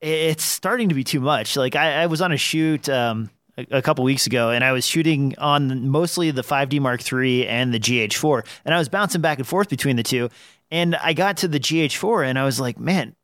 [0.02, 1.56] It's starting to be too much.
[1.56, 4.72] Like I, I was on a shoot um, a, a, couple weeks ago, and I
[4.72, 9.22] was shooting on mostly the 5D Mark III and the GH4, and I was bouncing
[9.22, 10.30] back and forth between the two.
[10.72, 13.16] And I got to the GH4, and I was like, man,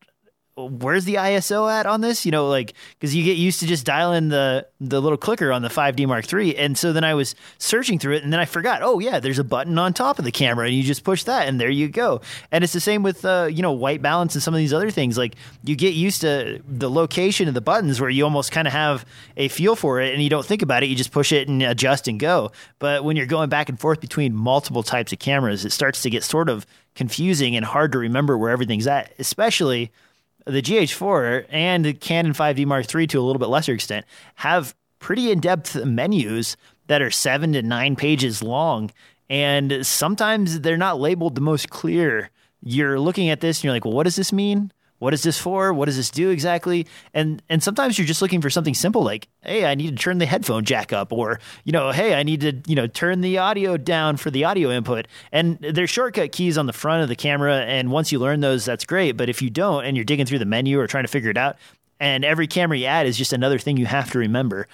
[0.69, 2.25] where's the ISO at on this?
[2.25, 5.61] You know, like because you get used to just dialing the the little clicker on
[5.61, 8.45] the 5D Mark III, and so then I was searching through it, and then I
[8.45, 8.81] forgot.
[8.83, 11.47] Oh yeah, there's a button on top of the camera, and you just push that,
[11.47, 12.21] and there you go.
[12.51, 14.91] And it's the same with uh, you know white balance and some of these other
[14.91, 15.17] things.
[15.17, 18.73] Like you get used to the location of the buttons, where you almost kind of
[18.73, 19.05] have
[19.37, 20.87] a feel for it, and you don't think about it.
[20.87, 22.51] You just push it and adjust and go.
[22.79, 26.09] But when you're going back and forth between multiple types of cameras, it starts to
[26.09, 29.91] get sort of confusing and hard to remember where everything's at, especially
[30.51, 34.75] the GH4 and the Canon 5D Mark III to a little bit lesser extent have
[34.99, 38.91] pretty in-depth menus that are 7 to 9 pages long
[39.29, 42.29] and sometimes they're not labeled the most clear.
[42.61, 45.39] You're looking at this and you're like, "Well, what does this mean?" What is this
[45.39, 45.73] for?
[45.73, 46.85] What does this do exactly?
[47.11, 50.19] And and sometimes you're just looking for something simple like, hey, I need to turn
[50.19, 53.39] the headphone jack up, or you know, hey, I need to you know turn the
[53.39, 55.07] audio down for the audio input.
[55.31, 58.63] And there's shortcut keys on the front of the camera, and once you learn those,
[58.63, 59.13] that's great.
[59.13, 61.37] But if you don't, and you're digging through the menu or trying to figure it
[61.37, 61.57] out,
[61.99, 64.67] and every camera you add is just another thing you have to remember.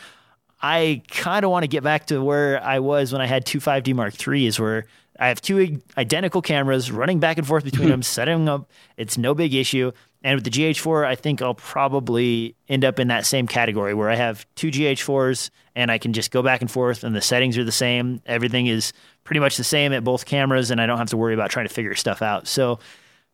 [0.61, 3.59] I kind of want to get back to where I was when I had two
[3.59, 4.87] 5D Mark IIIs, where
[5.19, 8.69] I have two identical cameras running back and forth between them, setting up.
[8.97, 9.91] It's no big issue.
[10.23, 14.09] And with the GH4, I think I'll probably end up in that same category where
[14.09, 17.57] I have two GH4s and I can just go back and forth and the settings
[17.57, 18.21] are the same.
[18.25, 18.93] Everything is
[19.23, 21.67] pretty much the same at both cameras and I don't have to worry about trying
[21.67, 22.47] to figure stuff out.
[22.47, 22.79] So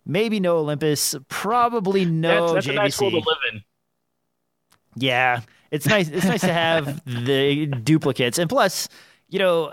[0.05, 2.71] maybe no Olympus, probably no that's, that's JVC.
[2.71, 3.63] a nice world to live in.
[4.95, 6.09] Yeah, it's nice.
[6.09, 8.89] It's nice to have the duplicates, and plus,
[9.29, 9.71] you know,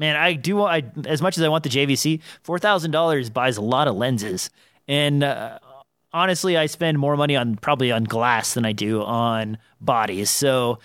[0.00, 0.62] man, I do.
[0.62, 3.94] I as much as I want the JVC, four thousand dollars buys a lot of
[3.94, 4.50] lenses,
[4.88, 5.60] and uh,
[6.12, 10.30] honestly, I spend more money on probably on glass than I do on bodies.
[10.30, 10.78] So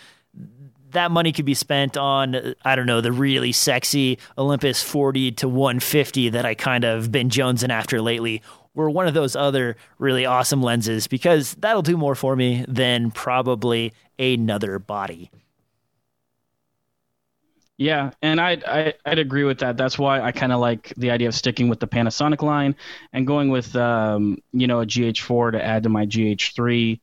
[0.92, 5.48] that money could be spent on I don't know the really sexy Olympus 40 to
[5.48, 8.42] 150 that I kind of been jonesing after lately
[8.76, 13.12] or one of those other really awesome lenses because that'll do more for me than
[13.12, 15.32] probably another body.
[17.78, 19.76] Yeah, and I'd, I, I'd agree with that.
[19.76, 22.76] That's why I kind of like the idea of sticking with the Panasonic line
[23.12, 27.02] and going with um, you know a GH4 to add to my GH3,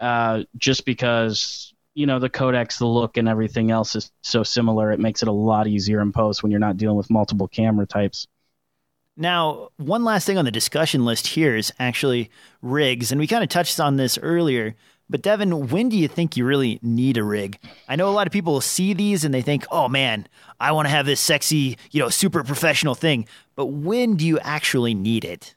[0.00, 4.92] uh, just because you know the codecs, the look, and everything else is so similar.
[4.92, 7.86] It makes it a lot easier in post when you're not dealing with multiple camera
[7.86, 8.26] types.
[9.16, 12.30] Now, one last thing on the discussion list here is actually
[12.62, 14.74] rigs, and we kind of touched on this earlier.
[15.08, 17.58] But Devin, when do you think you really need a rig?
[17.88, 20.26] I know a lot of people see these and they think, "Oh man,
[20.58, 24.38] I want to have this sexy, you know, super professional thing." But when do you
[24.40, 25.54] actually need it?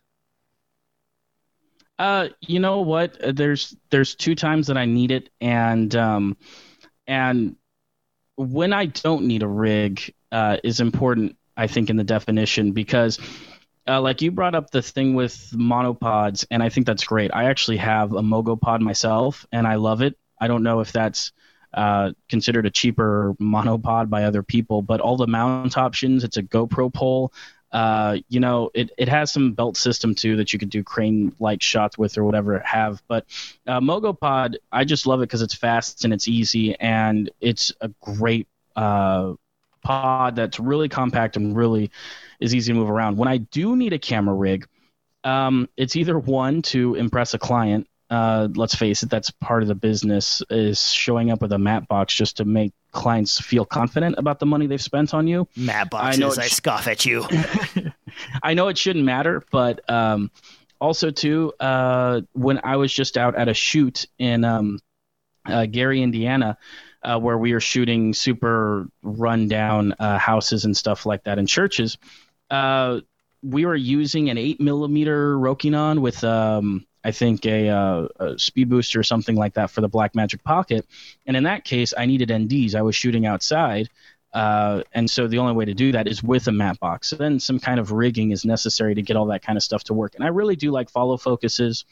[1.97, 3.19] Uh, you know what?
[3.21, 6.37] Uh, there's there's two times that I need it, and um,
[7.07, 7.55] and
[8.35, 11.37] when I don't need a rig uh, is important.
[11.59, 13.19] I think in the definition because
[13.87, 17.31] uh, like you brought up the thing with monopods, and I think that's great.
[17.33, 20.17] I actually have a Mogopod myself, and I love it.
[20.39, 21.31] I don't know if that's
[21.73, 26.43] uh, considered a cheaper monopod by other people, but all the mount options, it's a
[26.43, 27.33] GoPro pole.
[27.71, 31.35] Uh, you know, it, it has some belt system too that you could do crane
[31.39, 33.01] like shots with or whatever have.
[33.07, 33.25] But
[33.67, 37.89] uh, Mogopod, I just love it because it's fast and it's easy and it's a
[38.01, 39.33] great uh,
[39.83, 41.91] pod that's really compact and really
[42.39, 43.17] is easy to move around.
[43.17, 44.67] When I do need a camera rig,
[45.23, 49.67] um, it's either one to impress a client uh, let's face it, that's part of
[49.67, 54.15] the business is showing up with a matte box just to make clients feel confident
[54.17, 55.47] about the money they've spent on you.
[55.57, 57.25] Matte boxes, I, know I scoff at you.
[58.43, 60.31] I know it shouldn't matter, but um,
[60.79, 64.79] also too, uh, when I was just out at a shoot in um,
[65.45, 66.57] uh, Gary, Indiana,
[67.03, 71.97] uh, where we were shooting super rundown uh, houses and stuff like that in churches,
[72.49, 73.01] uh,
[73.43, 78.69] we were using an eight millimeter Rokinon with um, I think a, uh, a, speed
[78.69, 80.85] booster or something like that for the Blackmagic Pocket.
[81.25, 82.75] And in that case, I needed NDs.
[82.75, 83.89] I was shooting outside.
[84.33, 87.07] Uh, and so the only way to do that is with a matte box.
[87.07, 89.85] So then some kind of rigging is necessary to get all that kind of stuff
[89.85, 90.15] to work.
[90.15, 91.85] And I really do like follow focuses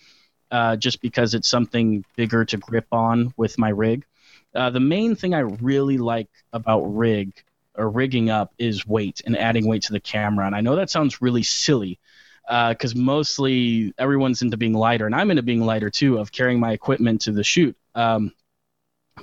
[0.52, 4.06] uh, just because it's something bigger to grip on with my rig.
[4.54, 7.32] Uh, the main thing I really like about rig
[7.78, 10.46] or rigging up is weight and adding weight to the camera.
[10.46, 12.00] And I know that sounds really silly,
[12.48, 16.60] because uh, mostly everyone's into being lighter, and I'm into being lighter too, of carrying
[16.60, 17.76] my equipment to the shoot.
[17.96, 18.32] Um,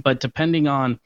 [0.02, 0.98] but depending on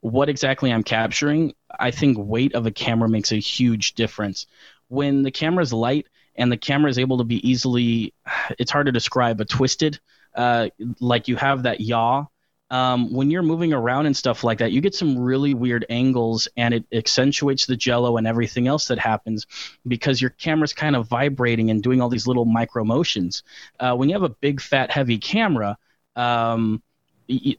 [0.00, 4.46] what exactly I'm capturing, I think weight of a camera makes a huge difference.
[4.88, 8.14] When the camera is light and the camera is able to be easily,
[8.58, 9.98] it's hard to describe, but twisted,
[10.34, 10.68] uh,
[11.00, 12.26] like you have that yaw
[12.70, 16.48] um, when you're moving around and stuff like that, you get some really weird angles
[16.56, 19.46] and it accentuates the jello and everything else that happens
[19.86, 23.42] because your camera's kind of vibrating and doing all these little micro motions.
[23.80, 25.78] Uh, when you have a big, fat, heavy camera,
[26.14, 26.82] um,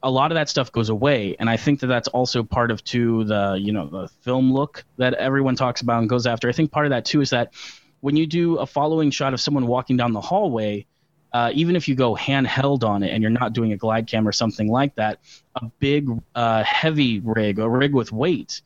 [0.01, 2.83] a lot of that stuff goes away and i think that that's also part of
[2.83, 6.51] too the you know the film look that everyone talks about and goes after i
[6.51, 7.53] think part of that too is that
[8.01, 10.87] when you do a following shot of someone walking down the hallway
[11.33, 14.27] uh, even if you go handheld on it and you're not doing a glide cam
[14.27, 15.19] or something like that,
[15.55, 18.61] a big uh, heavy rig, a rig with weight,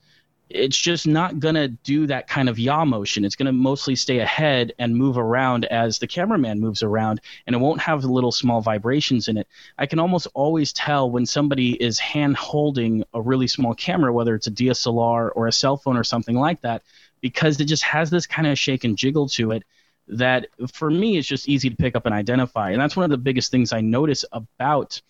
[0.49, 3.26] it's just not going to do that kind of yaw motion.
[3.26, 7.55] It's going to mostly stay ahead and move around as the cameraman moves around, and
[7.55, 9.47] it won't have the little small vibrations in it.
[9.78, 14.36] I can almost always tell when somebody is hand holding a really small camera, whether
[14.36, 16.84] it's a DSLR or a cell phone or something like that,
[17.20, 19.64] because it just has this kind of shake and jiggle to it
[20.08, 22.72] that for me is just easy to pick up and identify.
[22.72, 25.01] And that's one of the biggest things I notice about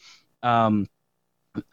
[0.42, 0.88] um,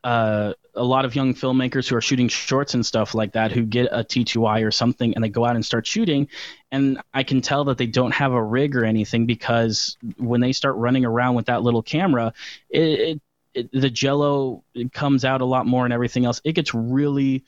[0.05, 3.63] uh, a lot of young filmmakers who are shooting shorts and stuff like that who
[3.63, 6.29] get a T2i or something and they go out and start shooting.
[6.71, 10.53] And I can tell that they don't have a rig or anything because when they
[10.53, 12.33] start running around with that little camera,
[12.69, 13.23] it, it,
[13.55, 16.41] it the jello comes out a lot more and everything else.
[16.45, 17.45] It gets really,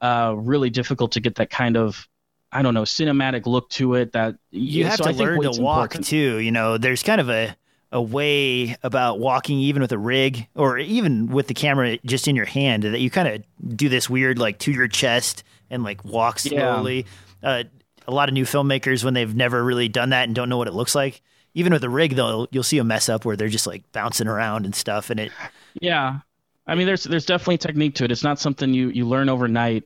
[0.00, 2.08] uh, really difficult to get that kind of
[2.54, 5.96] I don't know cinematic look to it that you have so to learn to walk
[5.96, 6.06] important.
[6.06, 6.38] too.
[6.38, 7.56] You know, there's kind of a
[7.90, 12.34] a way about walking even with a rig or even with the camera just in
[12.34, 16.04] your hand that you kind of do this weird like to your chest and like
[16.04, 17.06] walk slowly.
[17.42, 17.48] Yeah.
[17.50, 17.62] Uh,
[18.06, 20.68] a lot of new filmmakers when they've never really done that and don't know what
[20.68, 21.22] it looks like.
[21.54, 24.26] Even with a rig though, you'll see a mess up where they're just like bouncing
[24.26, 25.32] around and stuff and it
[25.80, 26.18] Yeah.
[26.66, 28.12] I mean there's there's definitely technique to it.
[28.12, 29.84] It's not something you you learn overnight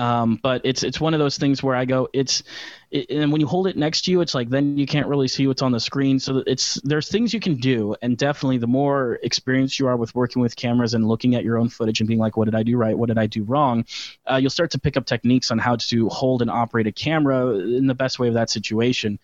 [0.00, 2.42] um, but it's it's one of those things where I go, it's,
[2.90, 5.28] it, and when you hold it next to you, it's like then you can't really
[5.28, 6.18] see what's on the screen.
[6.18, 10.14] So it's there's things you can do, and definitely the more experienced you are with
[10.14, 12.62] working with cameras and looking at your own footage and being like, what did I
[12.62, 12.96] do right?
[12.96, 13.84] What did I do wrong?
[14.30, 17.48] Uh, you'll start to pick up techniques on how to hold and operate a camera
[17.58, 19.18] in the best way of that situation.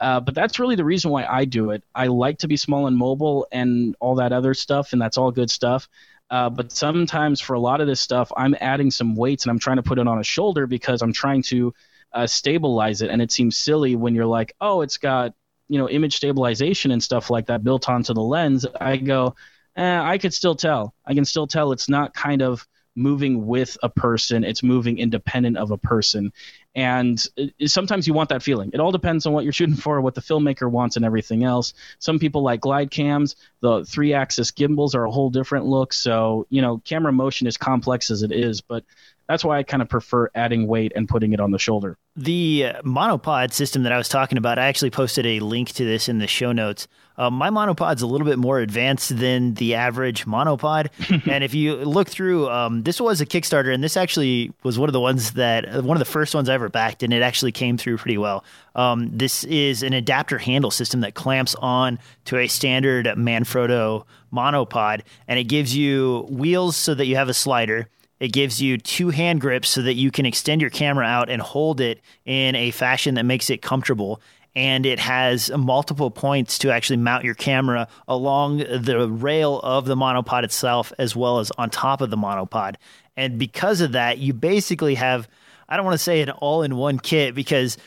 [0.00, 1.82] Uh, but that's really the reason why I do it.
[1.92, 5.32] I like to be small and mobile and all that other stuff, and that's all
[5.32, 5.88] good stuff.
[6.30, 9.58] Uh, but sometimes for a lot of this stuff, I'm adding some weights and I'm
[9.58, 11.74] trying to put it on a shoulder because I'm trying to
[12.12, 13.10] uh, stabilize it.
[13.10, 15.34] And it seems silly when you're like, oh, it's got
[15.68, 18.66] you know image stabilization and stuff like that built onto the lens.
[18.80, 19.34] I go,
[19.76, 20.94] eh, I could still tell.
[21.04, 22.66] I can still tell it's not kind of
[22.96, 26.32] moving with a person it's moving independent of a person
[26.74, 28.70] and it, sometimes you want that feeling.
[28.72, 31.74] It all depends on what you're shooting for what the filmmaker wants and everything else.
[31.98, 33.36] Some people like glide cams.
[33.60, 35.92] The three axis gimbals are a whole different look.
[35.92, 38.84] So you know camera motion is complex as it is but
[39.30, 41.96] that's why I kind of prefer adding weight and putting it on the shoulder.
[42.16, 45.84] The uh, monopod system that I was talking about, I actually posted a link to
[45.84, 46.88] this in the show notes.
[47.16, 50.88] Uh, my monopod's a little bit more advanced than the average monopod.
[51.30, 54.88] and if you look through, um, this was a Kickstarter, and this actually was one
[54.88, 57.22] of the ones that, uh, one of the first ones I ever backed, and it
[57.22, 58.42] actually came through pretty well.
[58.74, 65.02] Um, this is an adapter handle system that clamps on to a standard Manfrotto monopod,
[65.28, 67.88] and it gives you wheels so that you have a slider
[68.20, 71.40] it gives you two hand grips so that you can extend your camera out and
[71.40, 74.20] hold it in a fashion that makes it comfortable.
[74.54, 79.96] And it has multiple points to actually mount your camera along the rail of the
[79.96, 82.74] monopod itself, as well as on top of the monopod.
[83.16, 85.28] And because of that, you basically have,
[85.68, 87.78] I don't want to say an all in one kit because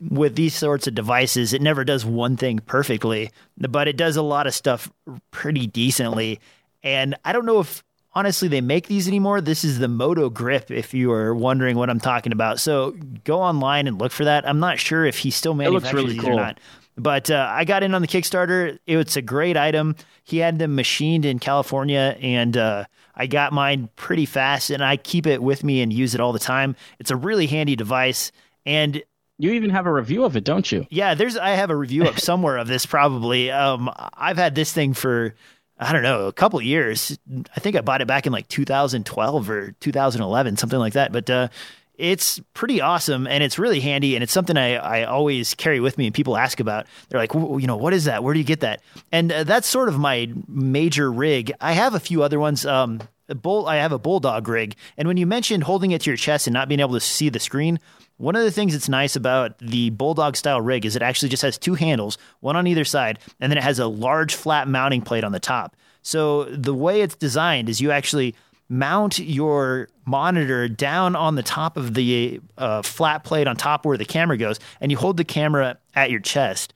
[0.00, 4.22] with these sorts of devices, it never does one thing perfectly, but it does a
[4.22, 4.92] lot of stuff
[5.30, 6.40] pretty decently.
[6.82, 7.82] And I don't know if
[8.12, 9.40] honestly they make these anymore.
[9.40, 12.60] This is the Moto Grip, if you are wondering what I'm talking about.
[12.60, 12.92] So
[13.24, 14.48] go online and look for that.
[14.48, 16.32] I'm not sure if he still manufactures really these cool.
[16.32, 16.60] or not.
[16.96, 18.78] But uh, I got in on the Kickstarter.
[18.86, 19.96] It's a great item.
[20.24, 22.84] He had them machined in California, and uh,
[23.14, 26.32] I got mine pretty fast, and I keep it with me and use it all
[26.32, 26.76] the time.
[26.98, 28.32] It's a really handy device.
[28.66, 29.02] And
[29.38, 30.86] You even have a review of it, don't you?
[30.90, 33.50] yeah, there's I have a review up somewhere of this probably.
[33.50, 35.34] Um, I've had this thing for
[35.80, 37.18] I don't know a couple years.
[37.56, 41.10] I think I bought it back in like 2012 or 2011, something like that.
[41.10, 41.48] But uh,
[41.96, 45.96] it's pretty awesome and it's really handy and it's something I, I always carry with
[45.98, 46.86] me and people ask about.
[47.08, 48.22] They're like, "Wh- you know, what is that?
[48.22, 48.82] Where do you get that?
[49.10, 51.52] And uh, that's sort of my major rig.
[51.60, 52.66] I have a few other ones.
[52.66, 56.16] Um, bull, I have a bulldog rig, and when you mentioned holding it to your
[56.16, 57.78] chest and not being able to see the screen,
[58.20, 61.42] one of the things that's nice about the bulldog style rig is it actually just
[61.42, 65.00] has two handles, one on either side, and then it has a large flat mounting
[65.00, 65.74] plate on the top.
[66.02, 68.34] So the way it's designed is you actually
[68.68, 73.96] mount your monitor down on the top of the uh, flat plate on top where
[73.96, 76.74] the camera goes, and you hold the camera at your chest.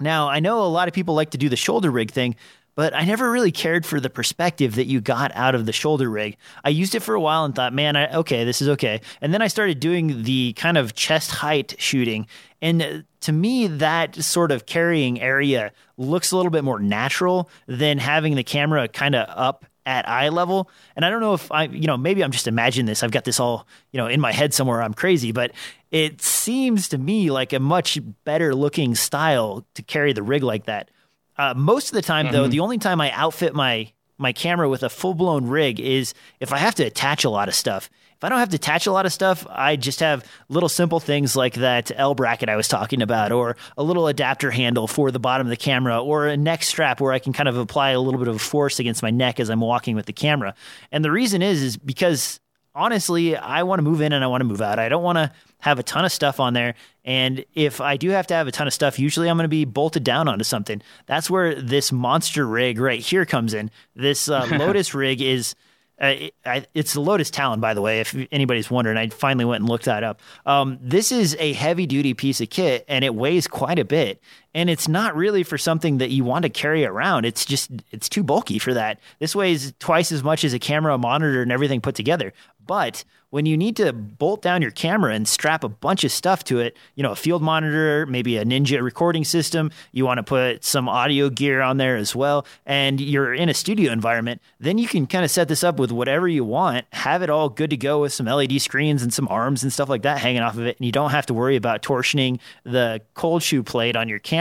[0.00, 2.34] Now, I know a lot of people like to do the shoulder rig thing,
[2.78, 6.08] but I never really cared for the perspective that you got out of the shoulder
[6.08, 6.36] rig.
[6.64, 9.00] I used it for a while and thought, man, I, okay, this is okay.
[9.20, 12.28] And then I started doing the kind of chest height shooting.
[12.62, 17.50] And uh, to me, that sort of carrying area looks a little bit more natural
[17.66, 20.70] than having the camera kind of up at eye level.
[20.94, 23.02] And I don't know if I, you know, maybe I'm just imagining this.
[23.02, 24.82] I've got this all, you know, in my head somewhere.
[24.82, 25.50] I'm crazy, but
[25.90, 30.66] it seems to me like a much better looking style to carry the rig like
[30.66, 30.92] that.
[31.38, 34.82] Uh, most of the time, though, the only time I outfit my my camera with
[34.82, 37.88] a full blown rig is if I have to attach a lot of stuff.
[38.16, 40.98] If I don't have to attach a lot of stuff, I just have little simple
[40.98, 45.12] things like that L bracket I was talking about, or a little adapter handle for
[45.12, 47.90] the bottom of the camera, or a neck strap where I can kind of apply
[47.90, 50.56] a little bit of force against my neck as I'm walking with the camera.
[50.90, 52.40] And the reason is, is because
[52.74, 54.80] honestly, I want to move in and I want to move out.
[54.80, 55.30] I don't want to
[55.60, 56.74] have a ton of stuff on there.
[57.04, 59.48] And if I do have to have a ton of stuff, usually I'm going to
[59.48, 60.82] be bolted down onto something.
[61.06, 63.70] That's where this monster rig right here comes in.
[63.94, 65.54] This uh, Lotus rig is.
[66.00, 68.96] Uh, it, I, it's the Lotus Talon, by the way, if anybody's wondering.
[68.96, 70.20] I finally went and looked that up.
[70.46, 74.22] Um, this is a heavy duty piece of kit and it weighs quite a bit.
[74.54, 77.24] And it's not really for something that you want to carry around.
[77.26, 78.98] It's just, it's too bulky for that.
[79.18, 82.32] This weighs twice as much as a camera, a monitor, and everything put together.
[82.66, 86.44] But when you need to bolt down your camera and strap a bunch of stuff
[86.44, 90.22] to it, you know, a field monitor, maybe a Ninja recording system, you want to
[90.22, 94.78] put some audio gear on there as well, and you're in a studio environment, then
[94.78, 97.70] you can kind of set this up with whatever you want, have it all good
[97.70, 100.56] to go with some LED screens and some arms and stuff like that hanging off
[100.56, 104.08] of it, and you don't have to worry about torsioning the cold shoe plate on
[104.08, 104.37] your camera.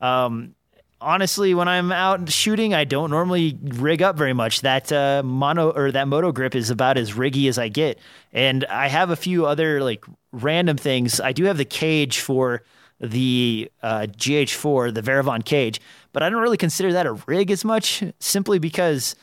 [0.00, 0.54] Um,
[1.02, 4.60] honestly, when I'm out shooting, I don't normally rig up very much.
[4.62, 7.98] That uh, mono or that moto grip is about as riggy as I get,
[8.32, 11.20] and I have a few other like random things.
[11.20, 12.62] I do have the cage for
[13.00, 15.80] the uh, GH4, the Varavon cage,
[16.12, 19.16] but I don't really consider that a rig as much, simply because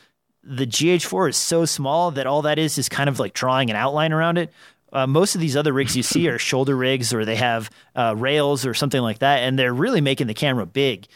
[0.43, 3.75] the GH4 is so small that all that is is kind of like drawing an
[3.75, 4.51] outline around it.
[4.91, 8.15] Uh, most of these other rigs you see are shoulder rigs or they have uh,
[8.17, 11.07] rails or something like that, and they're really making the camera big.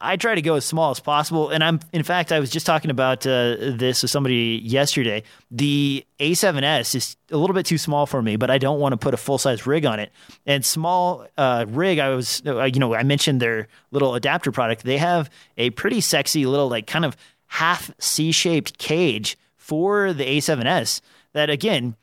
[0.00, 2.66] I try to go as small as possible, and I'm in fact I was just
[2.66, 5.22] talking about uh, this with somebody yesterday.
[5.50, 8.96] The A7S is a little bit too small for me, but I don't want to
[8.98, 10.12] put a full size rig on it.
[10.44, 14.84] And small uh, rig, I was uh, you know I mentioned their little adapter product.
[14.84, 20.24] They have a pretty sexy little like kind of half C shaped cage for the
[20.24, 21.00] A7S.
[21.32, 21.96] That again,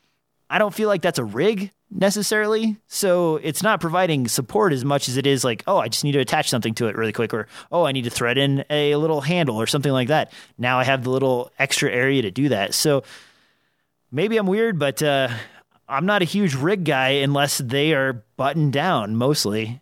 [0.51, 2.77] I don't feel like that's a rig necessarily.
[2.87, 6.11] So it's not providing support as much as it is like, oh, I just need
[6.13, 8.95] to attach something to it really quick, or oh, I need to thread in a
[8.95, 10.31] little handle or something like that.
[10.57, 12.73] Now I have the little extra area to do that.
[12.73, 13.03] So
[14.11, 15.29] maybe I'm weird, but uh,
[15.87, 19.81] I'm not a huge rig guy unless they are buttoned down mostly.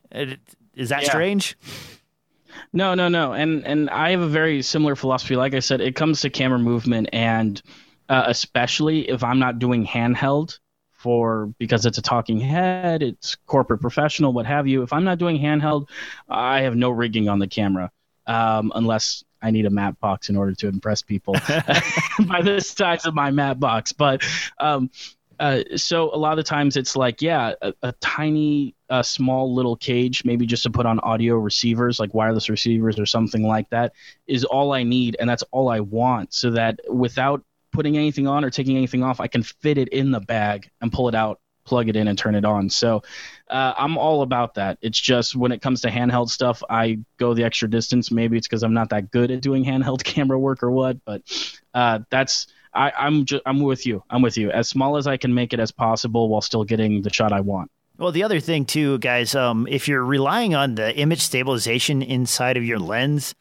[0.76, 1.10] Is that Yeah.
[1.10, 1.58] strange?
[2.74, 3.34] No, no, no.
[3.34, 5.36] And and I have a very similar philosophy.
[5.36, 7.62] Like I said, it comes to camera movement, and
[8.10, 10.60] uh, especially if I'm not doing handheld
[10.92, 14.84] for because it's a talking head, it's corporate professional, what have you.
[14.84, 15.88] If I'm not doing handheld,
[16.28, 17.92] I have no rigging on the camera
[18.28, 21.34] um, unless I need a matte box in order to impress people
[22.28, 23.94] by the size of my matte box.
[23.94, 24.24] But
[24.60, 24.90] um,
[25.40, 29.78] uh, so a lot of times it's like, yeah, a, a tiny, uh, small little
[29.78, 33.94] cage, maybe just to put on audio receivers, like wireless receivers or something like that,
[34.28, 38.44] is all I need, and that's all I want, so that without putting anything on
[38.44, 41.40] or taking anything off, I can fit it in the bag and pull it out
[41.70, 42.68] plug it in and turn it on.
[42.68, 43.04] So
[43.48, 44.80] uh, I'm all about that.
[44.82, 48.10] It's just when it comes to handheld stuff, I go the extra distance.
[48.10, 51.22] Maybe it's because I'm not that good at doing handheld camera work or what, but
[51.76, 54.04] uh, that's I, I'm I'm with you.
[54.10, 54.52] I'm with you.
[54.52, 57.42] As small as I can make it as possible while still getting the shot I
[57.42, 57.72] want.
[57.98, 62.56] Well, the other thing too, guys, um, if you're relying on the image stabilization inside
[62.56, 63.36] of your lens,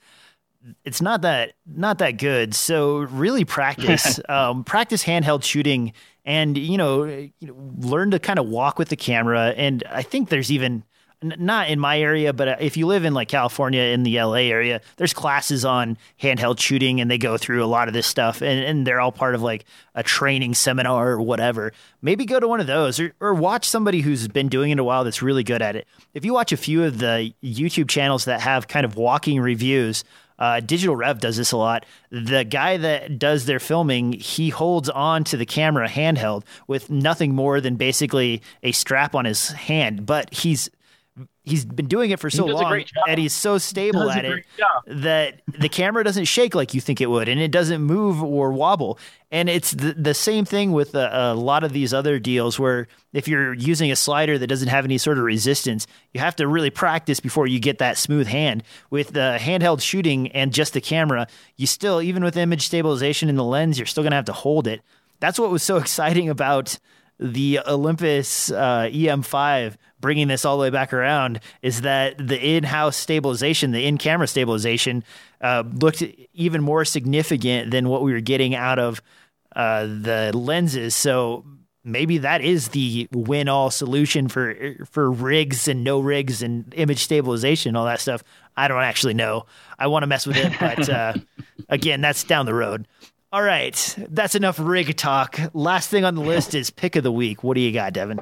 [0.84, 2.54] it's not that not that good.
[2.54, 5.92] So really practice um, practice handheld shooting,
[6.24, 9.54] and you know, you know, learn to kind of walk with the camera.
[9.56, 10.84] And I think there's even
[11.22, 14.34] not in my area, but uh, if you live in like California in the LA
[14.34, 18.40] area, there's classes on handheld shooting and they go through a lot of this stuff
[18.40, 19.64] and, and they're all part of like
[19.94, 21.72] a training seminar or whatever.
[22.02, 24.84] Maybe go to one of those or, or watch somebody who's been doing it a
[24.84, 25.88] while that's really good at it.
[26.14, 30.04] If you watch a few of the YouTube channels that have kind of walking reviews,
[30.38, 31.84] uh, Digital Rev does this a lot.
[32.10, 37.34] The guy that does their filming, he holds on to the camera handheld with nothing
[37.34, 40.70] more than basically a strap on his hand, but he's
[41.48, 44.84] he's been doing it for so long and he's so stable at it job.
[44.86, 48.52] that the camera doesn't shake like you think it would and it doesn't move or
[48.52, 48.98] wobble.
[49.30, 52.88] And it's the, the same thing with a, a, lot of these other deals where
[53.12, 56.48] if you're using a slider that doesn't have any sort of resistance you have to
[56.48, 58.62] really practice before you get that smooth hand.
[58.90, 61.26] With the handheld shooting and just the camera
[61.56, 64.32] you still even with image stabilization in the lens you're still going to have to
[64.32, 64.80] hold it.
[65.20, 66.78] That's what was so exciting about
[67.18, 72.96] the Olympus uh, EM5 bringing this all the way back around is that the in-house
[72.96, 75.04] stabilization, the in-camera stabilization,
[75.40, 76.02] uh, looked
[76.34, 79.02] even more significant than what we were getting out of
[79.54, 80.94] uh, the lenses.
[80.94, 81.44] So
[81.84, 84.54] maybe that is the win-all solution for
[84.90, 88.22] for rigs and no rigs and image stabilization, all that stuff.
[88.56, 89.46] I don't actually know.
[89.78, 91.14] I want to mess with it, but uh,
[91.68, 92.86] again, that's down the road.
[93.30, 95.38] All right, that's enough rig talk.
[95.52, 97.44] Last thing on the list is pick of the week.
[97.44, 98.20] What do you got, Devin?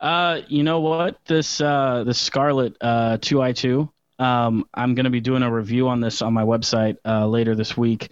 [0.00, 1.18] Uh, you know what?
[1.26, 3.90] This uh, the Scarlett uh, 2i2.
[4.18, 7.76] Um, I'm to be doing a review on this on my website uh, later this
[7.76, 8.08] week,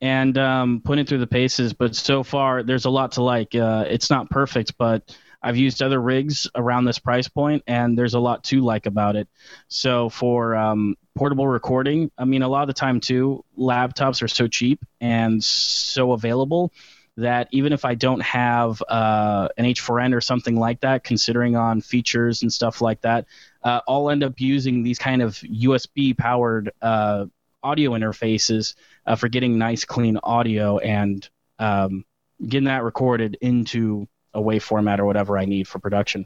[0.00, 1.72] and um, putting through the paces.
[1.72, 3.54] But so far, there's a lot to like.
[3.54, 8.14] Uh, it's not perfect, but I've used other rigs around this price point, and there's
[8.14, 9.28] a lot to like about it.
[9.68, 14.28] So for um, portable recording, I mean, a lot of the time too, laptops are
[14.28, 16.72] so cheap and so available
[17.18, 21.80] that even if I don't have uh, an H4n or something like that, considering on
[21.80, 23.26] features and stuff like that,
[23.64, 27.26] uh, I'll end up using these kind of USB powered uh,
[27.60, 31.28] audio interfaces uh, for getting nice, clean audio and
[31.58, 32.04] um,
[32.46, 36.24] getting that recorded into a WAV format or whatever I need for production.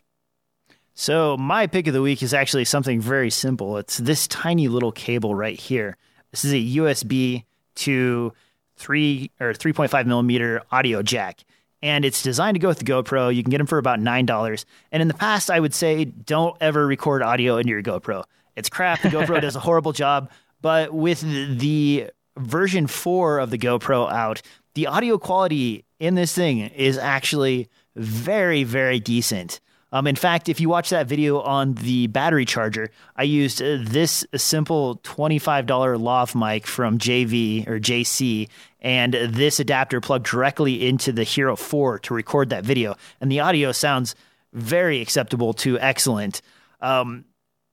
[0.93, 3.78] So my pick of the week is actually something very simple.
[3.78, 5.97] It's this tiny little cable right here.
[6.32, 7.44] This is a USB
[7.77, 8.35] to
[8.82, 11.44] three or 3.5 millimeter audio jack.
[11.82, 13.34] And it's designed to go with the GoPro.
[13.34, 14.64] You can get them for about $9.
[14.92, 18.24] And in the past, I would say don't ever record audio into your GoPro.
[18.56, 19.02] It's crap.
[19.02, 20.30] The GoPro does a horrible job.
[20.60, 24.42] But with the version 4 of the GoPro out,
[24.74, 29.60] the audio quality in this thing is actually very, very decent.
[29.93, 33.78] Um, in fact, if you watch that video on the battery charger, I used uh,
[33.81, 38.48] this simple $25 lav mic from JV or JC
[38.81, 42.97] and this adapter plugged directly into the Hero 4 to record that video.
[43.20, 44.14] And the audio sounds
[44.52, 46.43] very acceptable to excellent.
[46.81, 47.24] Um,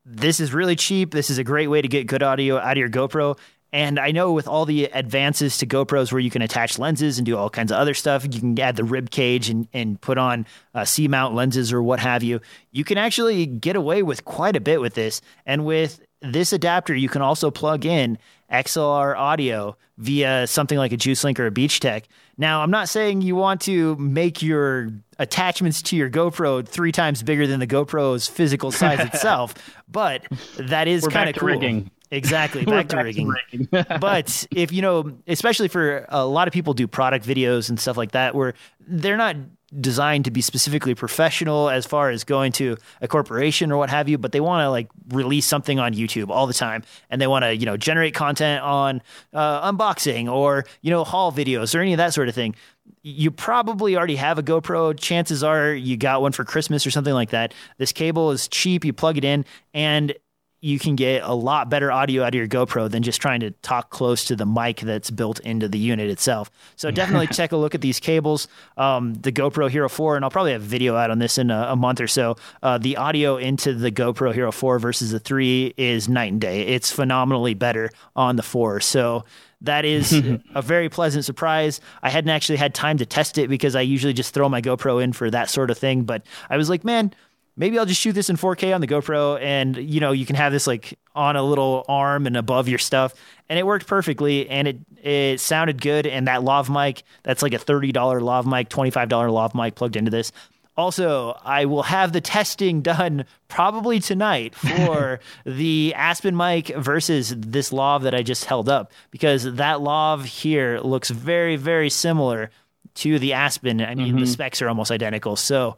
[0.06, 1.12] this is really cheap.
[1.12, 3.38] This is a great way to get good audio out of your GoPro.
[3.72, 7.26] And I know with all the advances to GoPros where you can attach lenses and
[7.26, 10.18] do all kinds of other stuff, you can add the rib cage and, and put
[10.18, 12.41] on uh, C mount lenses or what have you.
[12.72, 15.22] You can actually get away with quite a bit with this.
[15.46, 18.18] And with this adapter, you can also plug in
[18.52, 22.06] XLR audio via something like a JuicedLink or a BeachTek.
[22.38, 24.90] Now, I'm not saying you want to make your
[25.20, 29.54] attachments to your GoPro three times bigger than the GoPro's physical size itself,
[29.91, 30.24] but
[30.58, 31.50] that is kind of cool.
[31.50, 31.91] Rigging.
[32.11, 33.31] Exactly, back, to, back rigging.
[33.31, 33.86] to rigging.
[33.99, 37.98] but if you know, especially for a lot of people do product videos and stuff
[37.98, 38.53] like that, where
[38.88, 39.36] they're not
[39.80, 44.10] designed to be specifically professional as far as going to a corporation or what have
[44.10, 47.27] you, but they want to like release something on YouTube all the time, and they
[47.27, 49.02] want to you know generate content on
[49.34, 52.56] uh, unboxing or you know haul videos or any of that sort of thing.
[53.03, 54.99] You probably already have a GoPro.
[54.99, 57.53] Chances are you got one for Christmas or something like that.
[57.77, 58.84] This cable is cheap.
[58.84, 60.14] You plug it in, and
[60.61, 63.52] you can get a lot better audio out of your GoPro than just trying to
[63.52, 66.52] talk close to the mic that's built into the unit itself.
[66.76, 68.48] So definitely take a look at these cables.
[68.77, 71.49] Um, the GoPro Hero 4, and I'll probably have a video out on this in
[71.49, 72.36] a, a month or so.
[72.61, 76.61] Uh, the audio into the GoPro Hero 4 versus the 3 is night and day.
[76.64, 78.81] It's phenomenally better on the 4.
[78.81, 79.23] So
[79.61, 80.14] that is
[80.56, 81.81] a very pleasant surprise.
[82.02, 85.02] I hadn't actually had time to test it because I usually just throw my GoPro
[85.02, 86.03] in for that sort of thing.
[86.03, 87.14] But I was like, man,
[87.60, 90.38] maybe I'll just shoot this in 4K on the GoPro and you know, you can
[90.38, 93.14] have this like on a little arm and above your stuff.
[93.49, 97.53] And it worked perfectly and it it sounded good and that lav mic, that's like
[97.53, 100.31] a $30 lav mic, $25 lav mic plugged into this.
[100.77, 107.73] Also, I will have the testing done probably tonight for the Aspen mic versus this
[107.73, 112.49] lav that I just held up because that lav here looks very, very similar
[112.95, 113.81] to the Aspen.
[113.81, 114.19] I mean, mm-hmm.
[114.19, 115.36] the specs are almost identical.
[115.36, 115.76] So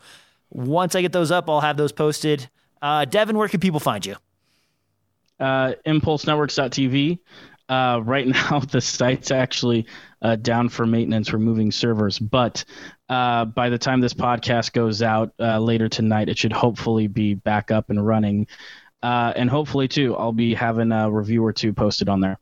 [0.52, 2.50] once I get those up, I'll have those posted.
[2.82, 4.16] Uh, Devin, where can people find you?
[5.40, 7.20] Uh, ImpulseNetworks.tv.
[7.70, 9.88] Uh, right now, the site's actually
[10.22, 12.20] uh, down for maintenance, removing servers.
[12.20, 12.64] But
[13.10, 17.34] uh, by the time this podcast goes out uh, later tonight, it should hopefully be
[17.34, 18.48] back up and running.
[19.02, 22.38] Uh, and hopefully, too, I'll be having a review or two posted on there.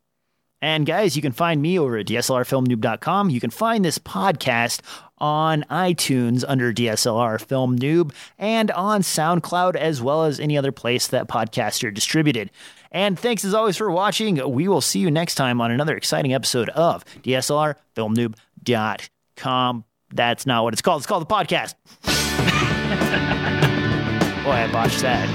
[0.61, 3.29] And guys, you can find me over at DSLRFilmNoob.com.
[3.29, 4.81] You can find this podcast
[5.19, 11.07] on iTunes under DSLR Film Noob and on SoundCloud as well as any other place
[11.07, 12.51] that podcasts are distributed.
[12.91, 14.51] And thanks as always for watching.
[14.51, 19.83] We will see you next time on another exciting episode of DSLR Film Noob.com.
[20.11, 21.01] That's not what it's called.
[21.01, 21.75] It's called the podcast.
[24.43, 25.27] Boy, I botched that.